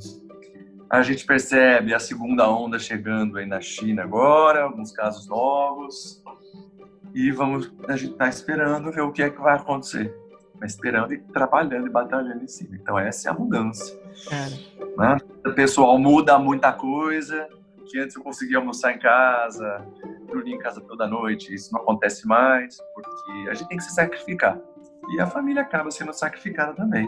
A 0.90 1.02
gente 1.02 1.26
percebe 1.26 1.94
a 1.94 2.00
segunda 2.00 2.50
onda 2.50 2.80
chegando 2.80 3.38
aí 3.38 3.46
na 3.46 3.60
China 3.60 4.04
agora, 4.04 4.64
alguns 4.64 4.92
casos 4.92 5.28
novos. 5.28 6.23
E 7.14 7.32
vamos, 7.32 7.72
a 7.88 7.96
gente 7.96 8.14
está 8.14 8.28
esperando 8.28 8.92
ver 8.92 9.02
o 9.02 9.12
que 9.12 9.22
é 9.22 9.30
que 9.30 9.40
vai 9.40 9.56
acontecer. 9.56 10.14
Mas 10.60 10.72
esperando 10.74 11.14
e 11.14 11.20
trabalhando 11.20 11.88
e 11.88 11.90
batalhando 11.90 12.44
em 12.44 12.48
cima. 12.48 12.76
Então, 12.76 12.98
essa 12.98 13.30
é 13.30 13.32
a 13.32 13.36
mudança. 13.36 14.00
Né? 14.98 15.18
O 15.46 15.54
pessoal 15.54 15.98
muda 15.98 16.40
muita 16.40 16.72
coisa, 16.72 17.48
que 17.88 18.00
antes 18.00 18.16
eu 18.16 18.24
conseguia 18.24 18.58
almoçar 18.58 18.94
em 18.94 19.00
casa, 19.00 19.86
dormir 20.28 20.54
em 20.54 20.60
casa 20.60 20.82
toda 20.82 21.08
noite. 21.08 21.54
Isso 21.54 21.72
não 21.74 21.82
acontece 21.82 22.26
mais, 22.28 22.78
porque 22.94 23.50
a 23.50 23.54
gente 23.54 23.68
tem 23.68 23.78
que 23.78 23.84
se 23.84 23.94
sacrificar. 23.94 24.58
E 25.10 25.20
a 25.20 25.28
família 25.28 25.62
acaba 25.62 25.92
sendo 25.92 26.14
sacrificada 26.14 26.74
também. 26.74 27.08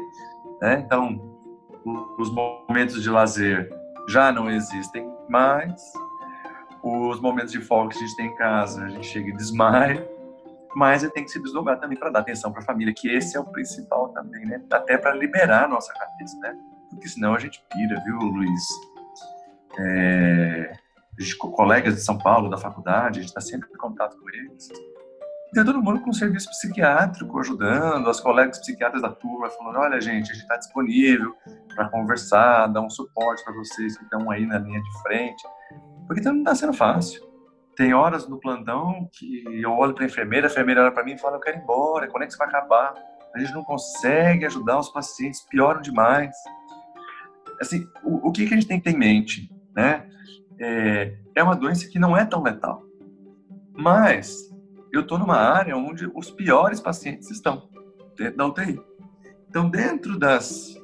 Né? 0.61 0.83
Então, 0.85 1.39
os 2.17 2.29
momentos 2.29 3.01
de 3.01 3.09
lazer 3.09 3.71
já 4.07 4.31
não 4.31 4.49
existem 4.49 5.09
mais. 5.29 5.81
Os 6.85 7.19
momentos 7.19 7.51
de 7.51 7.59
folga 7.59 7.89
que 7.89 7.97
a 7.97 8.01
gente 8.01 8.15
tem 8.15 8.27
em 8.27 8.35
casa, 8.35 8.85
a 8.85 8.89
gente 8.89 9.07
chega 9.07 9.29
e 9.29 9.35
desmaia. 9.35 10.07
Mas 10.75 11.09
tem 11.11 11.23
que 11.23 11.31
se 11.31 11.41
desdobrar 11.41 11.79
também 11.79 11.97
para 11.97 12.09
dar 12.09 12.19
atenção 12.19 12.51
para 12.51 12.61
a 12.61 12.65
família, 12.65 12.93
que 12.93 13.09
esse 13.09 13.35
é 13.35 13.39
o 13.39 13.45
principal 13.45 14.09
também, 14.09 14.45
né? 14.45 14.61
Até 14.71 14.97
para 14.97 15.13
liberar 15.13 15.65
a 15.65 15.67
nossa 15.67 15.93
cabeça, 15.93 16.37
né? 16.39 16.55
Porque 16.89 17.07
senão 17.07 17.33
a 17.33 17.39
gente 17.39 17.63
pira, 17.71 18.01
viu, 18.03 18.17
Luiz? 18.17 18.61
é, 19.77 20.73
colegas 21.39 21.95
de 21.95 22.01
São 22.01 22.17
Paulo, 22.17 22.49
da 22.49 22.57
faculdade, 22.57 23.19
a 23.19 23.21
gente 23.21 23.29
está 23.29 23.41
sempre 23.41 23.69
em 23.73 23.77
contato 23.77 24.17
com 24.17 24.29
eles. 24.29 24.69
E 25.53 25.63
todo 25.63 25.81
mundo 25.81 26.01
com 26.01 26.11
serviço 26.11 26.49
psiquiátrico 26.49 27.39
ajudando, 27.39 28.09
as 28.09 28.19
colegas 28.19 28.59
psiquiatras 28.59 29.01
da 29.01 29.09
turma 29.09 29.49
falando: 29.49 29.79
olha, 29.79 30.01
gente, 30.01 30.31
a 30.31 30.33
gente 30.33 30.43
está 30.43 30.57
disponível 30.57 31.33
para 31.73 31.87
conversar, 31.89 32.67
dar 32.67 32.81
um 32.81 32.89
suporte 32.89 33.43
para 33.43 33.53
vocês 33.53 33.97
que 33.97 34.03
estão 34.03 34.29
aí 34.29 34.45
na 34.45 34.57
linha 34.57 34.81
de 34.81 35.01
frente. 35.01 35.43
Porque 36.07 36.21
então 36.21 36.33
não 36.33 36.39
está 36.39 36.55
sendo 36.55 36.73
fácil. 36.73 37.23
Tem 37.75 37.93
horas 37.93 38.27
no 38.27 38.39
plantão 38.39 39.09
que 39.11 39.43
eu 39.61 39.71
olho 39.71 39.93
para 39.93 40.05
a 40.05 40.07
enfermeira, 40.07 40.47
a 40.47 40.51
enfermeira 40.51 40.81
olha 40.81 40.91
para 40.91 41.03
mim 41.03 41.13
e 41.13 41.17
fala: 41.17 41.37
eu 41.37 41.41
quero 41.41 41.57
ir 41.57 41.61
embora, 41.61 42.07
quando 42.07 42.23
é 42.23 42.25
que 42.25 42.31
isso 42.31 42.39
vai 42.39 42.47
acabar? 42.47 42.93
A 43.33 43.39
gente 43.39 43.53
não 43.53 43.63
consegue 43.63 44.45
ajudar 44.45 44.79
os 44.79 44.89
pacientes, 44.89 45.41
pioram 45.41 45.81
demais. 45.81 46.35
Assim, 47.59 47.85
o, 48.03 48.29
o 48.29 48.31
que, 48.31 48.45
que 48.45 48.53
a 48.53 48.57
gente 48.57 48.67
tem 48.67 48.77
que 48.79 48.85
ter 48.85 48.95
em 48.95 48.99
mente? 48.99 49.49
né? 49.75 50.07
É, 50.57 51.17
é 51.35 51.43
uma 51.43 51.55
doença 51.55 51.87
que 51.87 51.99
não 51.99 52.15
é 52.15 52.25
tão 52.25 52.41
letal. 52.41 52.81
Mas 53.73 54.49
eu 54.91 55.01
estou 55.01 55.19
numa 55.19 55.35
área 55.35 55.75
onde 55.75 56.09
os 56.15 56.31
piores 56.31 56.79
pacientes 56.79 57.29
estão, 57.29 57.69
dentro 58.15 58.37
da 58.37 58.45
UTI. 58.45 58.81
Então, 59.49 59.69
dentro 59.69 60.17
das, 60.17 60.75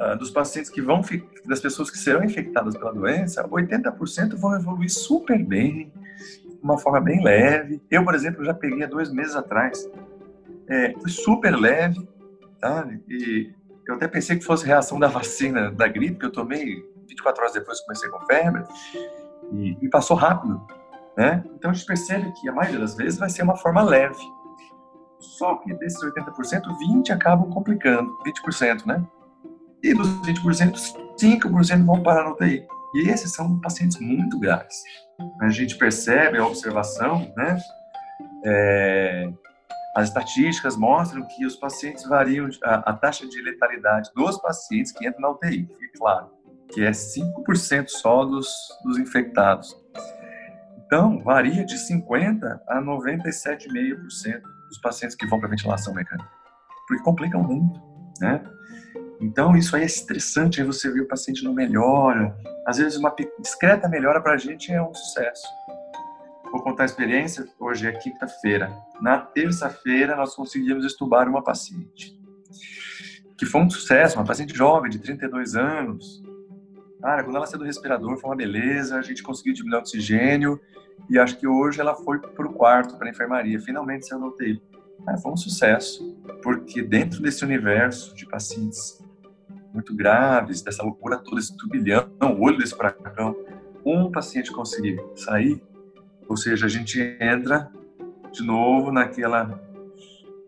uh, 0.00 0.16
dos 0.16 0.30
pacientes 0.30 0.70
que 0.70 0.80
vão, 0.80 1.02
das 1.44 1.60
pessoas 1.60 1.90
que 1.90 1.98
serão 1.98 2.24
infectadas 2.24 2.76
pela 2.76 2.92
doença, 2.92 3.46
80% 3.46 4.36
vão 4.36 4.54
evoluir 4.54 4.90
super 4.90 5.42
bem, 5.44 5.92
de 6.44 6.58
uma 6.62 6.78
forma 6.78 7.00
bem 7.00 7.22
leve. 7.22 7.80
Eu, 7.90 8.04
por 8.04 8.14
exemplo, 8.14 8.44
já 8.44 8.54
peguei 8.54 8.82
há 8.82 8.86
dois 8.86 9.12
meses 9.12 9.36
atrás. 9.36 9.88
É, 10.68 10.92
foi 10.92 11.10
super 11.10 11.56
leve, 11.56 12.08
tá? 12.60 12.88
E 13.08 13.52
eu 13.86 13.94
até 13.96 14.08
pensei 14.08 14.36
que 14.36 14.44
fosse 14.44 14.64
reação 14.64 14.98
da 14.98 15.08
vacina 15.08 15.70
da 15.70 15.88
gripe, 15.88 16.18
que 16.18 16.26
eu 16.26 16.32
tomei 16.32 16.82
24 17.08 17.42
horas 17.42 17.54
depois 17.54 17.80
comecei 17.80 18.08
com 18.08 18.24
febre 18.24 18.62
e, 19.52 19.76
e 19.82 19.88
passou 19.88 20.16
rápido, 20.16 20.64
né? 21.16 21.42
Então 21.56 21.70
a 21.70 21.74
gente 21.74 21.86
percebe 21.86 22.32
que 22.40 22.48
a 22.48 22.52
maioria 22.52 22.78
das 22.78 22.94
vezes 22.94 23.18
vai 23.18 23.28
ser 23.28 23.42
uma 23.42 23.56
forma 23.56 23.82
leve. 23.82 24.22
Só 25.18 25.56
que 25.56 25.74
desses 25.74 26.00
80%, 26.02 26.62
20% 26.62 27.10
acabam 27.10 27.50
complicando, 27.50 28.16
20%, 28.24 28.86
né? 28.86 29.04
E 29.82 29.94
dos 29.94 30.08
20%, 30.22 30.74
5% 31.18 31.84
vão 31.84 32.02
parar 32.02 32.24
no 32.24 32.32
UTI. 32.32 32.66
E 32.94 33.08
esses 33.08 33.32
são 33.32 33.60
pacientes 33.60 33.98
muito 34.00 34.38
graves. 34.38 34.82
A 35.40 35.48
gente 35.48 35.76
percebe 35.76 36.38
a 36.38 36.46
observação, 36.46 37.32
né? 37.36 37.58
É, 38.44 39.30
as 39.94 40.08
estatísticas 40.08 40.76
mostram 40.76 41.26
que 41.26 41.44
os 41.44 41.56
pacientes 41.56 42.04
variam, 42.04 42.48
a, 42.64 42.90
a, 42.90 42.92
taxa 42.92 43.26
de 43.26 43.42
letalidade 43.42 44.10
dos 44.14 44.40
pacientes 44.40 44.92
que 44.92 45.06
entram 45.06 45.20
na 45.20 45.30
UTI, 45.30 45.68
claro, 45.96 46.30
que 46.72 46.84
é 46.84 46.90
5% 46.90 47.88
só 47.88 48.24
dos, 48.24 48.48
dos 48.84 48.98
infectados. 48.98 49.76
Então, 50.86 51.22
varia 51.22 51.64
de 51.64 51.76
50% 51.76 52.60
a 52.66 52.80
97,5% 52.80 54.40
dos 54.68 54.78
pacientes 54.78 55.16
que 55.16 55.26
vão 55.26 55.38
para 55.38 55.48
ventilação 55.48 55.92
mecânica. 55.94 56.28
porque 56.86 57.02
complicam 57.02 57.42
muito, 57.42 57.80
né? 58.20 58.42
Então, 59.20 59.54
isso 59.54 59.76
aí 59.76 59.82
é 59.82 59.86
estressante, 59.86 60.60
aí 60.60 60.66
você 60.66 60.90
vê 60.90 61.02
o 61.02 61.06
paciente 61.06 61.44
não 61.44 61.52
melhora. 61.52 62.34
Às 62.66 62.78
vezes, 62.78 62.98
uma 62.98 63.14
discreta 63.38 63.86
melhora 63.86 64.20
para 64.20 64.32
a 64.32 64.36
gente 64.38 64.72
é 64.72 64.82
um 64.82 64.94
sucesso. 64.94 65.46
Vou 66.50 66.62
contar 66.62 66.84
a 66.84 66.86
experiência, 66.86 67.46
hoje 67.58 67.86
é 67.86 67.92
quinta-feira. 67.92 68.72
Na 69.00 69.18
terça-feira, 69.18 70.16
nós 70.16 70.34
conseguimos 70.34 70.84
estubar 70.86 71.28
uma 71.28 71.44
paciente, 71.44 72.18
que 73.36 73.44
foi 73.44 73.60
um 73.60 73.70
sucesso, 73.70 74.18
uma 74.18 74.24
paciente 74.24 74.56
jovem, 74.56 74.90
de 74.90 74.98
32 74.98 75.54
anos. 75.54 76.22
Cara, 77.00 77.22
quando 77.22 77.36
ela 77.36 77.46
saiu 77.46 77.60
do 77.60 77.66
respirador, 77.66 78.16
foi 78.16 78.30
uma 78.30 78.36
beleza, 78.36 78.98
a 78.98 79.02
gente 79.02 79.22
conseguiu 79.22 79.52
diminuir 79.52 79.78
o 79.78 79.80
oxigênio, 79.80 80.60
e 81.08 81.18
acho 81.18 81.38
que 81.38 81.46
hoje 81.46 81.80
ela 81.80 81.94
foi 81.94 82.18
para 82.18 82.46
o 82.46 82.52
quarto, 82.52 82.96
para 82.96 83.06
a 83.06 83.10
enfermaria, 83.10 83.60
finalmente 83.60 84.06
saiu 84.06 84.20
da 84.20 84.26
UTI. 84.26 84.62
Cara, 85.04 85.18
foi 85.18 85.32
um 85.32 85.36
sucesso, 85.36 86.16
porque 86.42 86.82
dentro 86.82 87.22
desse 87.22 87.44
universo 87.44 88.14
de 88.14 88.26
pacientes 88.26 88.98
muito 89.72 89.94
graves, 89.94 90.62
dessa 90.62 90.82
loucura 90.82 91.18
toda, 91.18 91.40
esse 91.40 91.56
turbilhão, 91.56 92.10
o 92.20 92.42
olho 92.42 92.58
desse 92.58 92.74
furacão, 92.74 93.36
um 93.84 94.10
paciente 94.10 94.52
conseguir 94.52 95.00
sair, 95.14 95.62
ou 96.28 96.36
seja, 96.36 96.66
a 96.66 96.68
gente 96.68 97.00
entra 97.20 97.70
de 98.32 98.42
novo 98.42 98.92
naquela 98.92 99.60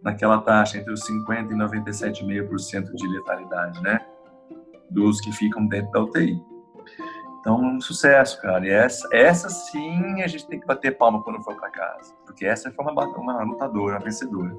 naquela 0.02 0.40
taxa 0.40 0.78
entre 0.78 0.92
os 0.92 1.04
50 1.04 1.52
e 1.52 1.56
97,5% 1.56 2.92
de 2.92 3.08
letalidade, 3.08 3.80
né? 3.82 4.04
Dos 4.90 5.20
que 5.20 5.30
ficam 5.32 5.66
dentro 5.66 5.92
da 5.92 6.00
UTI. 6.02 6.42
Então, 7.40 7.60
um 7.60 7.80
sucesso, 7.80 8.40
cara. 8.40 8.66
E 8.66 8.70
essa, 8.70 9.08
essa 9.12 9.48
sim 9.48 10.22
a 10.22 10.26
gente 10.26 10.46
tem 10.46 10.60
que 10.60 10.66
bater 10.66 10.96
palma 10.96 11.22
quando 11.22 11.42
for 11.42 11.56
para 11.56 11.70
casa, 11.70 12.14
porque 12.26 12.44
essa 12.44 12.70
foi 12.70 12.84
uma, 12.84 13.04
uma 13.16 13.42
lutadora, 13.42 13.96
uma 13.96 14.04
vencedora. 14.04 14.56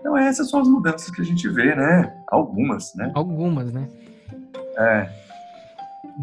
Então, 0.00 0.16
essas 0.16 0.50
são 0.50 0.60
as 0.60 0.68
mudanças 0.68 1.10
que 1.10 1.20
a 1.20 1.24
gente 1.24 1.48
vê, 1.48 1.74
né? 1.74 2.12
Algumas, 2.28 2.94
né? 2.94 3.12
Algumas, 3.14 3.72
né? 3.72 3.88
É. 4.76 5.08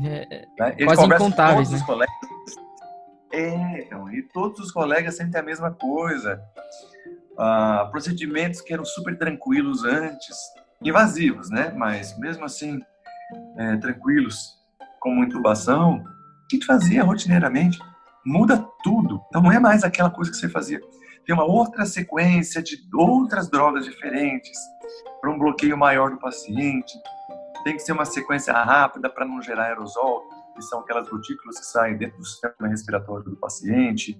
é, 0.03 0.47
é 0.59 0.85
quase 0.85 1.05
incontáveis, 1.05 1.69
né? 1.69 1.79
Colegas, 1.85 2.15
é, 3.31 3.81
então, 3.81 4.11
e 4.11 4.23
todos 4.23 4.59
os 4.59 4.71
colegas 4.71 5.15
sentem 5.15 5.39
a 5.39 5.43
mesma 5.43 5.71
coisa. 5.71 6.41
Ah, 7.37 7.87
procedimentos 7.91 8.61
que 8.61 8.73
eram 8.73 8.85
super 8.85 9.17
tranquilos 9.17 9.83
antes, 9.83 10.35
invasivos, 10.81 11.49
né? 11.49 11.71
Mas 11.75 12.17
mesmo 12.17 12.45
assim, 12.45 12.81
é, 13.57 13.77
tranquilos, 13.77 14.57
como 14.99 15.23
intubação, 15.23 16.03
que 16.49 16.55
a 16.55 16.59
gente 16.59 16.65
fazia 16.65 17.03
rotineiramente, 17.03 17.79
muda 18.25 18.65
tudo. 18.83 19.21
Então 19.27 19.41
não 19.41 19.51
é 19.51 19.59
mais 19.59 19.83
aquela 19.83 20.09
coisa 20.09 20.31
que 20.31 20.37
você 20.37 20.49
fazia 20.49 20.79
tem 21.27 21.35
uma 21.35 21.43
outra 21.43 21.85
sequência 21.85 22.63
de 22.63 22.77
outras 22.93 23.49
drogas 23.49 23.83
diferentes 23.83 24.57
para 25.19 25.29
um 25.29 25.37
bloqueio 25.37 25.77
maior 25.77 26.09
do 26.09 26.17
paciente. 26.17 26.93
Tem 27.65 27.73
que 27.73 27.81
ser 27.81 27.91
uma 27.91 28.05
sequência 28.05 28.53
rápida 28.53 29.09
para 29.09 29.25
não 29.25 29.41
gerar 29.41 29.65
aerosol, 29.65 30.23
que 30.55 30.61
são 30.61 30.79
aquelas 30.79 31.09
gotículas 31.09 31.59
que 31.59 31.65
saem 31.65 31.97
dentro 31.97 32.17
do 32.17 32.25
sistema 32.25 32.69
respiratório 32.69 33.25
do 33.25 33.35
paciente. 33.35 34.17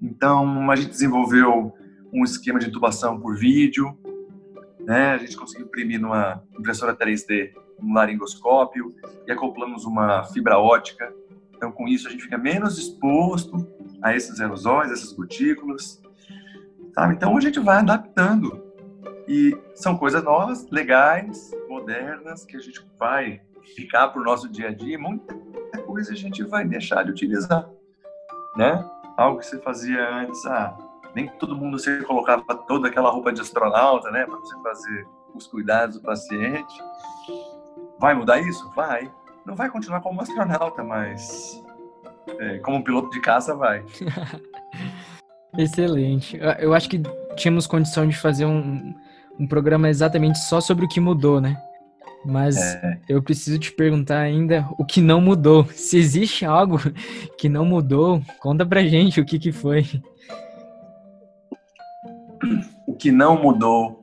Então, 0.00 0.70
a 0.70 0.76
gente 0.76 0.90
desenvolveu 0.90 1.74
um 2.12 2.22
esquema 2.22 2.60
de 2.60 2.68
intubação 2.68 3.18
por 3.20 3.36
vídeo, 3.36 3.98
né? 4.78 5.14
A 5.14 5.18
gente 5.18 5.36
conseguiu 5.36 5.66
imprimir 5.66 6.00
numa 6.00 6.44
impressora 6.56 6.94
3D 6.94 7.54
um 7.82 7.92
laringoscópio 7.92 8.94
e 9.26 9.32
acoplamos 9.32 9.84
uma 9.84 10.22
fibra 10.26 10.60
ótica. 10.60 11.12
Então, 11.56 11.72
com 11.72 11.88
isso, 11.88 12.06
a 12.06 12.10
gente 12.12 12.22
fica 12.22 12.38
menos 12.38 12.78
exposto 12.78 13.66
a 14.00 14.14
esses 14.14 14.40
aerosóis, 14.40 14.92
essas 14.92 15.12
gotículas. 15.12 16.00
Sabe? 16.96 17.14
Então 17.14 17.36
a 17.36 17.40
gente 17.40 17.60
vai 17.60 17.78
adaptando. 17.78 18.64
E 19.28 19.54
são 19.74 19.98
coisas 19.98 20.22
novas, 20.24 20.68
legais, 20.70 21.50
modernas, 21.68 22.44
que 22.44 22.56
a 22.56 22.60
gente 22.60 22.80
vai 22.98 23.42
ficar 23.74 24.08
para 24.08 24.20
o 24.22 24.24
nosso 24.24 24.48
dia 24.48 24.68
a 24.68 24.72
dia 24.72 24.98
muita 24.98 25.34
coisa 25.84 26.12
a 26.12 26.16
gente 26.16 26.42
vai 26.44 26.64
deixar 26.64 27.04
de 27.04 27.10
utilizar. 27.10 27.68
Né? 28.56 28.88
Algo 29.16 29.38
que 29.38 29.46
você 29.46 29.58
fazia 29.60 30.08
antes, 30.08 30.44
ah, 30.46 30.76
nem 31.14 31.28
todo 31.28 31.56
mundo 31.56 31.78
você 31.78 32.02
colocava 32.02 32.42
toda 32.66 32.88
aquela 32.88 33.10
roupa 33.10 33.32
de 33.32 33.40
astronauta, 33.40 34.10
né, 34.10 34.26
para 34.26 34.36
você 34.36 34.54
fazer 34.62 35.06
os 35.34 35.46
cuidados 35.46 35.96
do 35.96 36.02
paciente. 36.02 36.82
Vai 37.98 38.14
mudar 38.14 38.40
isso? 38.40 38.70
Vai. 38.74 39.10
Não 39.44 39.54
vai 39.54 39.70
continuar 39.70 40.00
como 40.00 40.20
astronauta, 40.20 40.84
mas 40.84 41.62
é, 42.38 42.58
como 42.58 42.84
piloto 42.84 43.10
de 43.10 43.20
caça 43.20 43.54
vai. 43.54 43.84
Excelente. 45.58 46.38
Eu 46.58 46.74
acho 46.74 46.88
que 46.88 47.02
tínhamos 47.36 47.66
condição 47.66 48.06
de 48.06 48.16
fazer 48.16 48.44
um, 48.44 48.94
um 49.38 49.46
programa 49.46 49.88
exatamente 49.88 50.38
só 50.38 50.60
sobre 50.60 50.84
o 50.84 50.88
que 50.88 51.00
mudou, 51.00 51.40
né? 51.40 51.60
Mas 52.24 52.56
é. 52.56 52.98
eu 53.08 53.22
preciso 53.22 53.58
te 53.58 53.70
perguntar 53.70 54.18
ainda 54.18 54.68
o 54.76 54.84
que 54.84 55.00
não 55.00 55.20
mudou. 55.20 55.64
Se 55.72 55.96
existe 55.96 56.44
algo 56.44 56.78
que 57.38 57.48
não 57.48 57.64
mudou, 57.64 58.20
conta 58.40 58.66
pra 58.66 58.84
gente 58.84 59.20
o 59.20 59.24
que, 59.24 59.38
que 59.38 59.52
foi. 59.52 59.86
O 62.86 62.94
que 62.94 63.12
não 63.12 63.40
mudou 63.40 64.00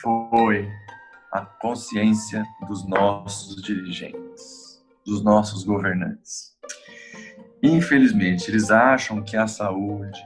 foi 0.00 0.68
a 1.32 1.40
consciência 1.40 2.44
dos 2.68 2.86
nossos 2.86 3.62
dirigentes, 3.62 4.82
dos 5.04 5.22
nossos 5.22 5.64
governantes. 5.64 6.50
Infelizmente, 7.62 8.50
eles 8.50 8.70
acham 8.70 9.22
que 9.22 9.36
a 9.36 9.46
saúde 9.46 10.18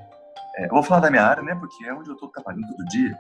é, 0.57 0.69
vou 0.69 0.83
falar 0.83 1.01
da 1.01 1.11
minha 1.11 1.25
área, 1.25 1.43
né, 1.43 1.55
porque 1.55 1.85
é 1.85 1.93
onde 1.93 2.09
eu 2.09 2.15
estou 2.15 2.29
trabalhando 2.29 2.67
todo 2.69 2.85
dia. 2.87 3.17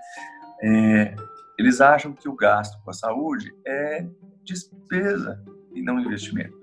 É, 0.62 1.14
eles 1.58 1.80
acham 1.80 2.12
que 2.12 2.28
o 2.28 2.34
gasto 2.34 2.80
com 2.82 2.90
a 2.90 2.94
saúde 2.94 3.52
é 3.66 4.06
despesa 4.44 5.42
e 5.74 5.82
não 5.82 6.00
investimento. 6.00 6.56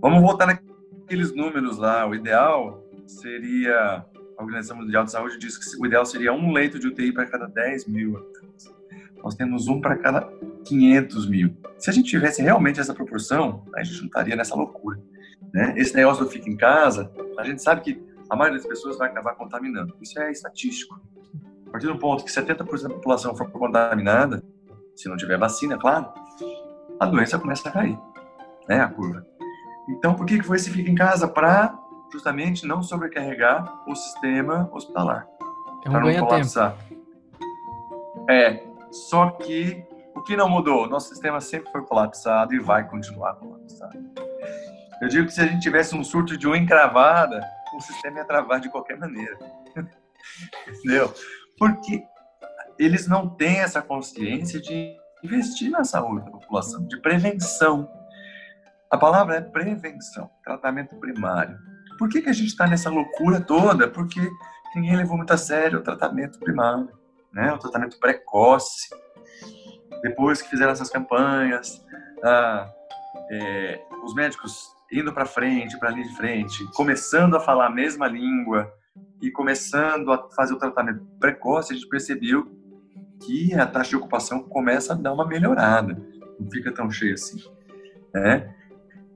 Vamos 0.00 0.20
voltar 0.20 0.46
naqueles 0.46 1.34
números 1.34 1.78
lá. 1.78 2.06
O 2.06 2.14
ideal 2.14 2.82
seria, 3.06 4.04
a 4.36 4.42
Organização 4.42 4.76
Mundial 4.76 5.04
de 5.04 5.12
Saúde 5.12 5.38
diz 5.38 5.56
que 5.56 5.80
o 5.80 5.86
ideal 5.86 6.04
seria 6.04 6.32
um 6.32 6.52
leito 6.52 6.78
de 6.78 6.88
UTI 6.88 7.12
para 7.12 7.26
cada 7.26 7.46
10 7.46 7.86
mil 7.86 8.16
habitantes. 8.16 8.72
Nós 9.22 9.34
temos 9.34 9.68
um 9.68 9.80
para 9.80 9.96
cada 9.96 10.28
500 10.66 11.28
mil. 11.28 11.56
Se 11.78 11.88
a 11.88 11.92
gente 11.92 12.10
tivesse 12.10 12.42
realmente 12.42 12.80
essa 12.80 12.92
proporção, 12.92 13.64
a 13.74 13.82
gente 13.82 13.98
não 13.98 14.06
estaria 14.06 14.36
nessa 14.36 14.54
loucura. 14.54 15.00
Né? 15.52 15.74
Esse 15.76 15.94
negócio 15.94 16.24
do 16.24 16.30
fica 16.30 16.50
em 16.50 16.56
casa, 16.56 17.10
a 17.38 17.44
gente 17.44 17.62
sabe 17.62 17.80
que 17.80 18.13
a 18.30 18.36
maioria 18.36 18.58
das 18.58 18.66
pessoas 18.66 18.98
vai 18.98 19.08
acabar 19.08 19.34
contaminando. 19.34 19.96
Isso 20.00 20.18
é 20.20 20.30
estatístico. 20.30 21.00
A 21.66 21.70
partir 21.70 21.86
do 21.86 21.98
ponto 21.98 22.24
que 22.24 22.30
70% 22.30 22.82
da 22.82 22.88
população 22.90 23.34
for 23.34 23.50
contaminada, 23.50 24.42
se 24.94 25.08
não 25.08 25.16
tiver 25.16 25.38
vacina, 25.38 25.76
claro, 25.76 26.12
a 27.00 27.06
doença 27.06 27.38
começa 27.38 27.68
a 27.68 27.72
cair, 27.72 27.98
né, 28.68 28.80
a 28.80 28.88
curva. 28.88 29.26
Então, 29.88 30.14
por 30.14 30.24
que 30.24 30.34
esse 30.54 30.70
fica 30.70 30.90
em 30.90 30.94
casa? 30.94 31.28
Para 31.28 31.78
justamente 32.12 32.66
não 32.66 32.82
sobrecarregar 32.82 33.82
o 33.88 33.94
sistema 33.94 34.70
hospitalar. 34.72 35.26
É 35.84 35.90
um 35.90 35.92
ganha-tempo. 35.92 36.76
É, 38.30 38.62
só 38.90 39.30
que 39.30 39.84
o 40.14 40.22
que 40.22 40.36
não 40.36 40.48
mudou? 40.48 40.88
Nosso 40.88 41.08
sistema 41.08 41.40
sempre 41.40 41.70
foi 41.70 41.82
colapsado 41.82 42.54
e 42.54 42.58
vai 42.58 42.88
continuar 42.88 43.34
colapsado. 43.34 43.98
Eu 45.02 45.08
digo 45.08 45.26
que 45.26 45.32
se 45.32 45.40
a 45.40 45.46
gente 45.46 45.60
tivesse 45.60 45.94
um 45.94 46.04
surto 46.04 46.38
de 46.38 46.46
uma 46.46 46.56
encravada, 46.56 47.44
o 47.76 47.80
sistema 47.80 48.18
ia 48.18 48.24
travar 48.24 48.60
de 48.60 48.70
qualquer 48.70 48.98
maneira. 48.98 49.38
Entendeu? 50.68 51.12
Porque 51.58 52.02
eles 52.78 53.06
não 53.06 53.28
têm 53.28 53.60
essa 53.60 53.82
consciência 53.82 54.60
de 54.60 54.96
investir 55.22 55.70
na 55.70 55.84
saúde 55.84 56.24
da 56.24 56.30
população, 56.30 56.86
de 56.86 57.00
prevenção. 57.00 57.88
A 58.90 58.98
palavra 58.98 59.36
é 59.36 59.40
prevenção, 59.40 60.30
tratamento 60.42 60.96
primário. 60.96 61.58
Por 61.98 62.08
que, 62.08 62.22
que 62.22 62.28
a 62.28 62.32
gente 62.32 62.48
está 62.48 62.66
nessa 62.66 62.90
loucura 62.90 63.40
toda? 63.40 63.88
Porque 63.88 64.20
ninguém 64.74 64.96
levou 64.96 65.16
muito 65.16 65.32
a 65.32 65.36
sério 65.36 65.78
o 65.78 65.82
tratamento 65.82 66.38
primário, 66.38 66.90
né? 67.32 67.52
o 67.52 67.58
tratamento 67.58 67.98
precoce. 67.98 68.88
Depois 70.02 70.42
que 70.42 70.50
fizeram 70.50 70.72
essas 70.72 70.90
campanhas, 70.90 71.82
ah, 72.22 72.70
é, 73.30 73.80
os 74.04 74.14
médicos 74.14 74.73
indo 74.94 75.12
para 75.12 75.26
frente, 75.26 75.78
para 75.78 75.90
linha 75.90 76.06
de 76.06 76.16
frente, 76.16 76.64
começando 76.72 77.36
a 77.36 77.40
falar 77.40 77.66
a 77.66 77.70
mesma 77.70 78.06
língua 78.06 78.72
e 79.20 79.30
começando 79.30 80.12
a 80.12 80.30
fazer 80.30 80.54
o 80.54 80.58
tratamento 80.58 81.04
precoce, 81.18 81.72
a 81.72 81.76
gente 81.76 81.88
percebeu 81.88 82.46
que 83.20 83.54
a 83.54 83.66
taxa 83.66 83.90
de 83.90 83.96
ocupação 83.96 84.42
começa 84.42 84.92
a 84.92 84.96
dar 84.96 85.12
uma 85.12 85.26
melhorada, 85.26 86.00
não 86.38 86.50
fica 86.50 86.72
tão 86.72 86.90
cheia 86.90 87.14
assim, 87.14 87.42
né? 88.12 88.54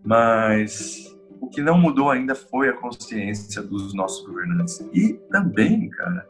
Mas 0.05 1.17
o 1.41 1.49
que 1.49 1.63
não 1.63 1.79
mudou 1.79 2.11
ainda 2.11 2.35
foi 2.35 2.69
a 2.69 2.73
consciência 2.73 3.63
dos 3.63 3.95
nossos 3.95 4.27
governantes 4.27 4.81
e 4.93 5.15
também, 5.31 5.89
cara, 5.91 6.29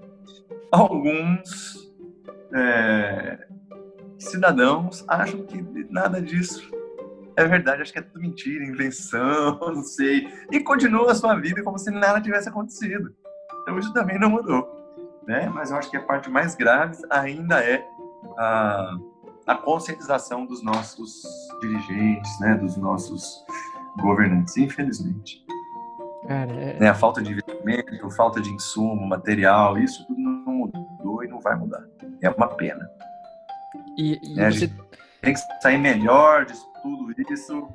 alguns 0.71 1.91
é, 2.53 3.47
cidadãos 4.19 5.05
acham 5.09 5.45
que 5.45 5.63
nada 5.91 6.21
disso 6.21 6.78
é 7.39 7.47
verdade, 7.47 7.83
acho 7.83 7.93
que 7.93 8.01
é 8.01 8.03
tudo 8.03 8.21
mentira, 8.21 8.65
invenção, 8.65 9.59
não 9.73 9.83
sei. 9.83 10.29
E 10.51 10.59
continua 10.59 11.13
a 11.13 11.15
sua 11.15 11.37
vida 11.37 11.63
como 11.63 11.79
se 11.79 11.89
nada 11.89 12.21
tivesse 12.21 12.49
acontecido. 12.49 13.15
Então 13.63 13.79
isso 13.79 13.93
também 13.93 14.19
não 14.19 14.29
mudou. 14.29 14.69
Né? 15.25 15.49
Mas 15.49 15.71
eu 15.71 15.77
acho 15.77 15.89
que 15.89 15.97
a 15.97 16.03
parte 16.03 16.29
mais 16.29 16.57
grave 16.57 16.97
ainda 17.09 17.63
é 17.63 17.87
a, 18.37 18.97
a 19.47 19.55
conscientização 19.55 20.47
dos 20.47 20.65
nossos 20.65 21.23
dirigentes, 21.61 22.41
né, 22.41 22.55
dos 22.57 22.77
nossos 22.77 23.45
governantes, 24.01 24.57
infelizmente. 24.57 25.45
Cara, 26.27 26.53
é... 26.53 26.81
né, 26.81 26.89
a 26.89 26.95
falta 26.95 27.23
de 27.23 27.31
investimento, 27.31 28.11
falta 28.11 28.41
de 28.41 28.51
insumo, 28.51 29.07
material, 29.07 29.79
isso 29.79 30.05
tudo 30.09 30.19
não 30.19 30.53
mudou 30.55 31.23
e 31.23 31.29
não 31.29 31.41
vai 31.41 31.55
mudar. 31.55 31.85
É 32.21 32.29
uma 32.31 32.49
pena. 32.49 32.91
E, 33.97 34.19
e 34.23 34.35
né, 34.35 34.51
você... 34.51 34.73
tem 35.21 35.35
que 35.35 35.41
sair 35.63 35.79
melhor 35.79 36.45
de 36.45 36.55
tudo 36.83 37.13
isso, 37.33 37.69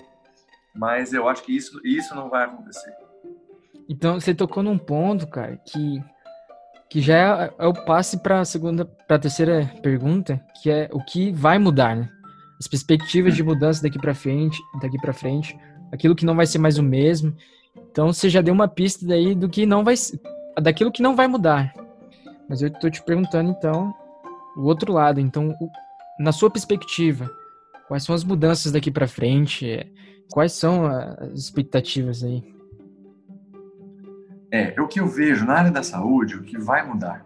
mas 0.74 1.13
eu 1.13 1.28
acho 1.28 1.44
que 1.44 1.56
isso, 1.56 1.80
isso 1.86 2.16
não 2.16 2.30
vai 2.30 2.46
acontecer. 2.46 2.94
Então 3.88 4.20
você 4.20 4.34
tocou 4.34 4.63
num 4.63 4.78
ponto, 4.78 5.28
cara, 5.28 5.58
que 5.58 6.04
que 6.94 7.02
já 7.02 7.16
é, 7.18 7.54
é 7.58 7.68
o 7.68 7.74
passe 7.74 8.20
para 8.20 8.42
a 8.42 8.46
segunda, 8.46 8.86
para 8.86 9.16
a 9.16 9.20
terceira 9.20 9.66
pergunta, 9.82 10.39
que 10.62 10.70
é 10.70 10.88
o 10.94 11.04
que 11.04 11.32
vai 11.32 11.58
mudar, 11.58 11.96
né? 11.96 12.08
As 12.60 12.68
perspectivas 12.68 13.36
de 13.36 13.42
mudança 13.42 13.82
daqui 13.82 13.98
para 13.98 14.13
frente, 14.13 14.62
daqui 14.80 15.00
para 15.02 15.12
frente, 15.12 15.58
aquilo 15.92 16.16
que 16.16 16.24
não 16.24 16.36
vai 16.36 16.46
ser 16.46 16.60
mais 16.60 16.78
o 16.78 16.84
mesmo. 16.84 17.36
Então 17.89 18.13
você 18.13 18.30
já 18.30 18.42
deu 18.42 18.54
uma 18.54 18.68
pista 18.68 19.08
daí 19.08 19.34
do 19.34 19.50
que 19.50 19.66
não 19.66 19.84
vai, 19.84 19.96
daquilo 20.62 20.92
que 20.92 21.02
não 21.02 21.16
vai 21.16 21.28
mudar. 21.28 21.74
Mas 22.48 22.62
eu 22.62 22.68
estou 22.68 22.92
te 22.92 23.02
perguntando 23.02 23.50
então 23.50 23.92
o 24.56 24.62
outro 24.62 24.94
lado. 24.94 25.20
Então, 25.20 25.52
na 26.20 26.32
sua 26.32 26.52
perspectiva, 26.52 27.28
quais 27.88 28.04
são 28.04 28.15
as 28.15 28.24
mudanças 28.24 28.72
daqui 28.72 28.91
para 28.91 29.08
frente? 29.08 29.91
Quais 30.32 30.54
são 30.54 30.86
as 30.86 31.39
expectativas 31.39 32.24
aí? 32.24 32.43
É, 34.52 34.80
o 34.80 34.88
que 34.88 35.00
eu 35.00 35.08
vejo 35.08 35.46
na 35.46 35.54
área 35.54 35.72
da 35.72 35.84
saúde, 35.84 36.36
o 36.36 36.43
que 36.43 36.58
vai 36.58 36.86
mudar 36.86 37.26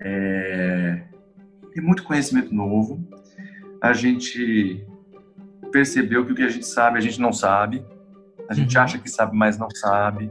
é 0.00 1.02
tem 1.72 1.82
muito 1.82 2.04
conhecimento 2.04 2.54
novo. 2.54 3.02
A 3.80 3.92
gente 3.92 4.86
percebeu 5.72 6.24
que 6.24 6.32
o 6.32 6.34
que 6.34 6.42
a 6.42 6.48
gente 6.48 6.66
sabe, 6.66 6.98
a 6.98 7.00
gente 7.00 7.20
não 7.20 7.32
sabe. 7.32 7.84
A 8.48 8.54
gente 8.54 8.76
uhum. 8.76 8.82
acha 8.82 8.98
que 8.98 9.10
sabe, 9.10 9.36
mas 9.36 9.58
não 9.58 9.70
sabe. 9.70 10.30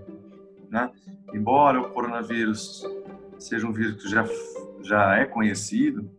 Né? 0.70 0.90
Embora 1.34 1.82
o 1.82 1.90
coronavírus 1.90 2.84
seja 3.40 3.68
um 3.68 3.74
vírus 3.74 4.04
que 4.04 4.10
já, 4.10 4.26
já 4.84 5.16
é 5.18 5.26
conhecido, 5.26 6.10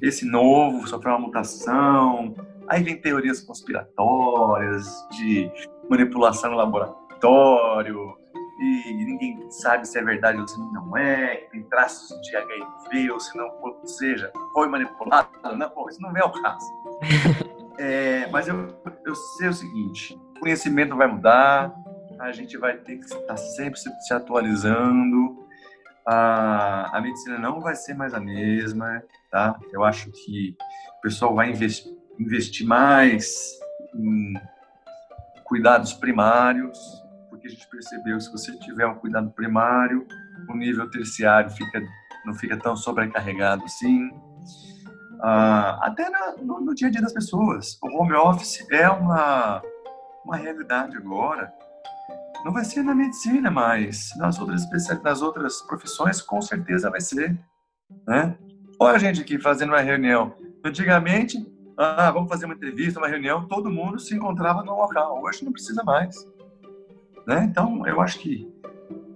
esse 0.00 0.24
novo 0.24 0.86
sofreu 0.86 1.12
uma 1.12 1.26
mutação. 1.26 2.34
Aí 2.70 2.84
vem 2.84 2.96
teorias 2.96 3.40
conspiratórias 3.40 4.86
de 5.10 5.50
manipulação 5.90 6.52
no 6.52 6.56
laboratório, 6.56 8.16
e 8.60 8.92
ninguém 8.92 9.50
sabe 9.50 9.88
se 9.88 9.98
é 9.98 10.04
verdade 10.04 10.38
ou 10.38 10.46
se 10.46 10.56
não 10.72 10.96
é, 10.96 11.36
que 11.36 11.50
tem 11.50 11.62
traços 11.64 12.08
de 12.20 12.36
HIV 12.36 13.10
ou 13.10 13.18
se 13.18 13.36
não, 13.36 13.48
ou 13.60 13.84
seja, 13.84 14.30
foi 14.52 14.68
manipulado. 14.68 15.30
Não, 15.56 15.70
pô, 15.70 15.88
isso 15.88 16.00
não 16.00 16.16
é 16.16 16.22
o 16.22 16.30
caso. 16.30 16.66
é, 17.76 18.28
mas 18.30 18.46
eu, 18.46 18.80
eu 19.04 19.14
sei 19.16 19.48
o 19.48 19.52
seguinte: 19.52 20.14
o 20.36 20.40
conhecimento 20.40 20.94
vai 20.94 21.08
mudar, 21.08 21.74
a 22.20 22.30
gente 22.30 22.56
vai 22.56 22.76
ter 22.76 22.98
que 22.98 23.06
estar 23.06 23.36
sempre 23.36 23.80
se, 23.80 23.90
se 24.02 24.14
atualizando, 24.14 25.44
a, 26.06 26.96
a 26.96 27.00
medicina 27.00 27.36
não 27.36 27.60
vai 27.60 27.74
ser 27.74 27.94
mais 27.94 28.14
a 28.14 28.20
mesma, 28.20 29.02
tá? 29.28 29.58
Eu 29.72 29.82
acho 29.82 30.10
que 30.12 30.54
o 30.98 31.00
pessoal 31.00 31.34
vai 31.34 31.50
investir, 31.50 31.99
investir 32.20 32.66
mais 32.66 33.58
em 33.94 34.34
cuidados 35.44 35.94
primários, 35.94 36.78
porque 37.28 37.48
a 37.48 37.50
gente 37.50 37.66
percebeu 37.68 38.18
que 38.18 38.24
se 38.24 38.30
você 38.30 38.56
tiver 38.58 38.86
um 38.86 38.94
cuidado 38.94 39.30
primário, 39.30 40.06
o 40.48 40.54
nível 40.54 40.88
terciário 40.90 41.50
fica, 41.50 41.82
não 42.24 42.34
fica 42.34 42.56
tão 42.56 42.76
sobrecarregado 42.76 43.64
assim. 43.64 44.10
Ah, 45.22 45.80
até 45.82 46.08
na, 46.08 46.36
no, 46.36 46.60
no, 46.60 46.74
dia 46.74 46.88
a 46.88 46.90
dia 46.90 47.00
das 47.00 47.12
pessoas. 47.12 47.78
O 47.82 47.88
home 47.98 48.14
office 48.14 48.66
é 48.70 48.88
uma, 48.88 49.62
uma 50.24 50.36
realidade 50.36 50.96
agora. 50.96 51.52
Não 52.44 52.52
vai 52.52 52.64
ser 52.64 52.82
na 52.82 52.94
medicina, 52.94 53.50
mas 53.50 54.10
nas 54.16 54.38
outras 54.38 54.62
nas 55.02 55.20
outras 55.20 55.60
profissões, 55.62 56.22
com 56.22 56.40
certeza 56.40 56.90
vai 56.90 57.00
ser. 57.00 57.38
Né? 58.06 58.36
Olha 58.78 58.96
a 58.96 58.98
gente 58.98 59.20
aqui 59.20 59.38
fazendo 59.38 59.70
uma 59.70 59.80
reunião. 59.80 60.34
Antigamente, 60.64 61.38
ah, 61.82 62.10
vamos 62.10 62.28
fazer 62.28 62.44
uma 62.44 62.54
entrevista, 62.54 63.00
uma 63.00 63.08
reunião, 63.08 63.46
todo 63.46 63.70
mundo 63.70 63.98
se 63.98 64.14
encontrava 64.14 64.62
no 64.62 64.76
local. 64.76 65.22
Hoje 65.22 65.42
não 65.42 65.50
precisa 65.50 65.82
mais. 65.82 66.28
Né? 67.26 67.44
Então, 67.50 67.86
eu 67.86 68.02
acho 68.02 68.18
que 68.18 68.46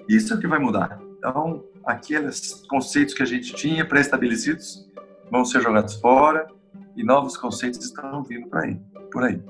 isso 0.09 0.33
é 0.33 0.37
o 0.37 0.41
que 0.41 0.47
vai 0.47 0.59
mudar. 0.59 0.99
Então, 1.19 1.63
aqueles 1.85 2.65
conceitos 2.67 3.13
que 3.13 3.23
a 3.23 3.27
gente 3.27 3.55
tinha 3.55 3.85
pré-estabelecidos 3.85 4.91
vão 5.31 5.45
ser 5.45 5.61
jogados 5.61 5.97
fora 5.97 6.47
e 6.97 7.05
novos 7.05 7.37
conceitos 7.37 7.85
estão 7.85 8.23
vindo 8.23 8.49
por 8.49 8.59
aí. 8.61 8.81
Por 9.13 9.25
aí. 9.25 9.43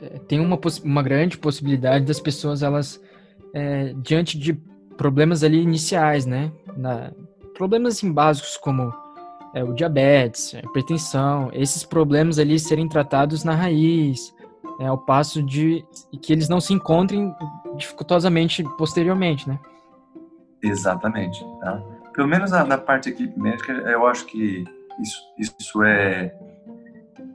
É, 0.00 0.18
tem 0.20 0.40
uma, 0.40 0.58
uma 0.82 1.02
grande 1.02 1.36
possibilidade 1.36 2.06
das 2.06 2.20
pessoas, 2.20 2.62
elas, 2.62 2.98
é, 3.52 3.92
diante 3.98 4.38
de 4.38 4.54
problemas 4.96 5.44
ali 5.44 5.60
iniciais, 5.60 6.24
né? 6.24 6.50
Na, 6.74 7.12
problemas 7.54 7.96
assim, 7.96 8.10
básicos 8.10 8.56
como 8.56 8.94
é, 9.56 9.64
o 9.64 9.72
diabetes, 9.72 10.54
a 10.54 10.58
hipertensão, 10.58 11.48
esses 11.54 11.82
problemas 11.82 12.38
ali 12.38 12.58
serem 12.58 12.86
tratados 12.86 13.42
na 13.42 13.54
raiz, 13.54 14.34
é, 14.78 14.86
ao 14.86 14.98
passo 14.98 15.42
de 15.42 15.82
que 16.20 16.30
eles 16.30 16.46
não 16.46 16.60
se 16.60 16.74
encontrem 16.74 17.34
dificultosamente 17.74 18.62
posteriormente, 18.76 19.48
né? 19.48 19.58
Exatamente. 20.62 21.42
Tá? 21.60 21.82
Pelo 22.12 22.28
menos 22.28 22.50
na, 22.50 22.64
na 22.64 22.76
parte 22.76 23.08
aqui 23.08 23.32
médica, 23.34 23.72
eu 23.72 24.06
acho 24.06 24.26
que 24.26 24.62
isso, 25.00 25.22
isso 25.38 25.82
é, 25.82 26.34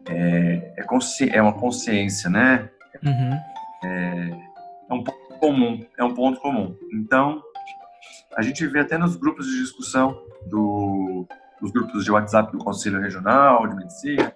é, 0.07 0.73
é, 0.77 0.84
consci, 0.84 1.27
é 1.34 1.41
uma 1.41 1.53
consciência, 1.53 2.29
né? 2.29 2.69
Uhum. 3.03 3.39
É, 3.84 4.29
é 4.89 4.93
um 4.93 5.03
ponto 5.03 5.39
comum, 5.39 5.86
é 5.97 6.03
um 6.03 6.13
ponto 6.13 6.39
comum. 6.39 6.75
Então, 6.93 7.41
a 8.38 8.43
gente 8.43 8.67
vê 8.67 8.81
até 8.81 8.95
nos 8.95 9.15
grupos 9.15 9.47
de 9.47 9.60
discussão 9.60 10.15
do, 10.45 11.25
dos 11.62 11.71
grupos 11.71 12.04
de 12.04 12.12
WhatsApp 12.12 12.52
do 12.52 12.58
Conselho 12.58 13.00
Regional 13.00 13.67
de 13.67 13.76
Medicina, 13.76 14.34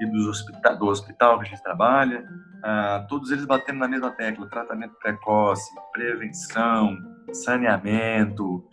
e 0.00 0.06
dos 0.06 0.44
do 0.78 0.86
hospital 0.86 1.38
que 1.38 1.46
a 1.46 1.48
gente 1.48 1.62
trabalha, 1.62 2.24
ah, 2.62 3.04
todos 3.08 3.30
eles 3.30 3.44
batendo 3.44 3.78
na 3.78 3.88
mesma 3.88 4.10
tecla: 4.10 4.48
tratamento 4.48 4.94
precoce, 4.94 5.70
prevenção, 5.92 6.96
saneamento. 7.32 8.64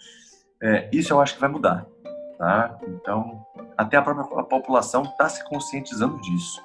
É, 0.61 0.89
isso 0.91 1.13
eu 1.13 1.19
acho 1.19 1.35
que 1.35 1.41
vai 1.41 1.49
mudar, 1.49 1.85
tá? 2.37 2.77
Então, 2.87 3.45
até 3.77 3.97
a 3.97 4.01
própria 4.01 4.43
população 4.43 5.03
está 5.03 5.27
se 5.27 5.43
conscientizando 5.45 6.19
disso. 6.21 6.63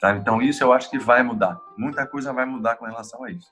Tá? 0.00 0.16
Então, 0.16 0.42
isso 0.42 0.64
eu 0.64 0.72
acho 0.72 0.90
que 0.90 0.98
vai 0.98 1.22
mudar. 1.22 1.56
Muita 1.76 2.06
coisa 2.06 2.32
vai 2.32 2.44
mudar 2.44 2.76
com 2.76 2.84
relação 2.84 3.22
a 3.24 3.30
isso. 3.30 3.48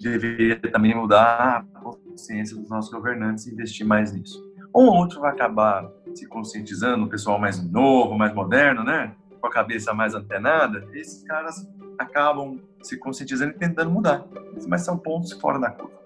Deveria 0.00 0.58
também 0.72 0.94
mudar 0.94 1.64
a 1.72 1.80
consciência 1.80 2.56
dos 2.56 2.68
nossos 2.68 2.90
governantes 2.90 3.46
e 3.46 3.52
investir 3.52 3.86
mais 3.86 4.12
nisso. 4.12 4.42
Um 4.74 4.86
ou 4.86 4.94
outro 4.94 5.20
vai 5.20 5.30
acabar 5.30 5.88
se 6.14 6.26
conscientizando, 6.26 7.04
o 7.04 7.08
pessoal 7.08 7.38
mais 7.38 7.62
novo, 7.62 8.16
mais 8.16 8.32
moderno, 8.34 8.84
né? 8.84 9.14
com 9.42 9.48
a 9.48 9.50
cabeça 9.50 9.92
mais 9.92 10.14
antenada, 10.14 10.88
esses 10.92 11.24
caras 11.24 11.68
acabam 11.98 12.60
se 12.80 12.96
conscientizando 12.96 13.50
e 13.50 13.58
tentando 13.58 13.90
mudar. 13.90 14.24
Mas 14.68 14.82
são 14.82 14.96
pontos 14.96 15.32
fora 15.32 15.58
da 15.58 15.68
curva. 15.68 16.00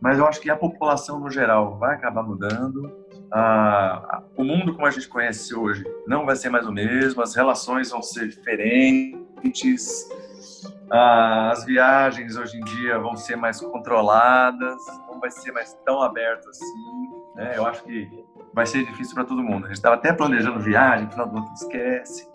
Mas 0.00 0.18
eu 0.18 0.26
acho 0.26 0.40
que 0.40 0.50
a 0.50 0.56
população 0.56 1.20
no 1.20 1.30
geral 1.30 1.76
vai 1.78 1.94
acabar 1.94 2.22
mudando. 2.22 2.90
Ah, 3.30 4.22
o 4.34 4.42
mundo 4.42 4.72
como 4.72 4.86
a 4.86 4.90
gente 4.90 5.06
conhece 5.06 5.54
hoje 5.54 5.84
não 6.06 6.24
vai 6.24 6.34
ser 6.34 6.48
mais 6.48 6.66
o 6.66 6.72
mesmo, 6.72 7.20
as 7.20 7.34
relações 7.34 7.90
vão 7.90 8.00
ser 8.00 8.28
diferentes, 8.28 10.08
ah, 10.90 11.50
as 11.50 11.64
viagens 11.66 12.36
hoje 12.36 12.56
em 12.56 12.64
dia 12.64 12.98
vão 12.98 13.14
ser 13.16 13.36
mais 13.36 13.60
controladas, 13.60 14.78
não 15.06 15.20
vai 15.20 15.30
ser 15.30 15.52
mais 15.52 15.74
tão 15.84 16.00
aberto 16.00 16.48
assim. 16.48 17.10
Né? 17.34 17.52
Eu 17.56 17.66
acho 17.66 17.84
que 17.84 18.08
vai 18.58 18.66
ser 18.66 18.84
difícil 18.84 19.14
para 19.14 19.24
todo 19.24 19.40
mundo. 19.40 19.66
A 19.66 19.68
gente 19.68 19.76
estava 19.76 19.94
até 19.94 20.12
planejando 20.12 20.58
viagem, 20.58 21.08
final 21.08 21.28
do 21.28 21.38
ano 21.38 21.52
esquece 21.54 22.28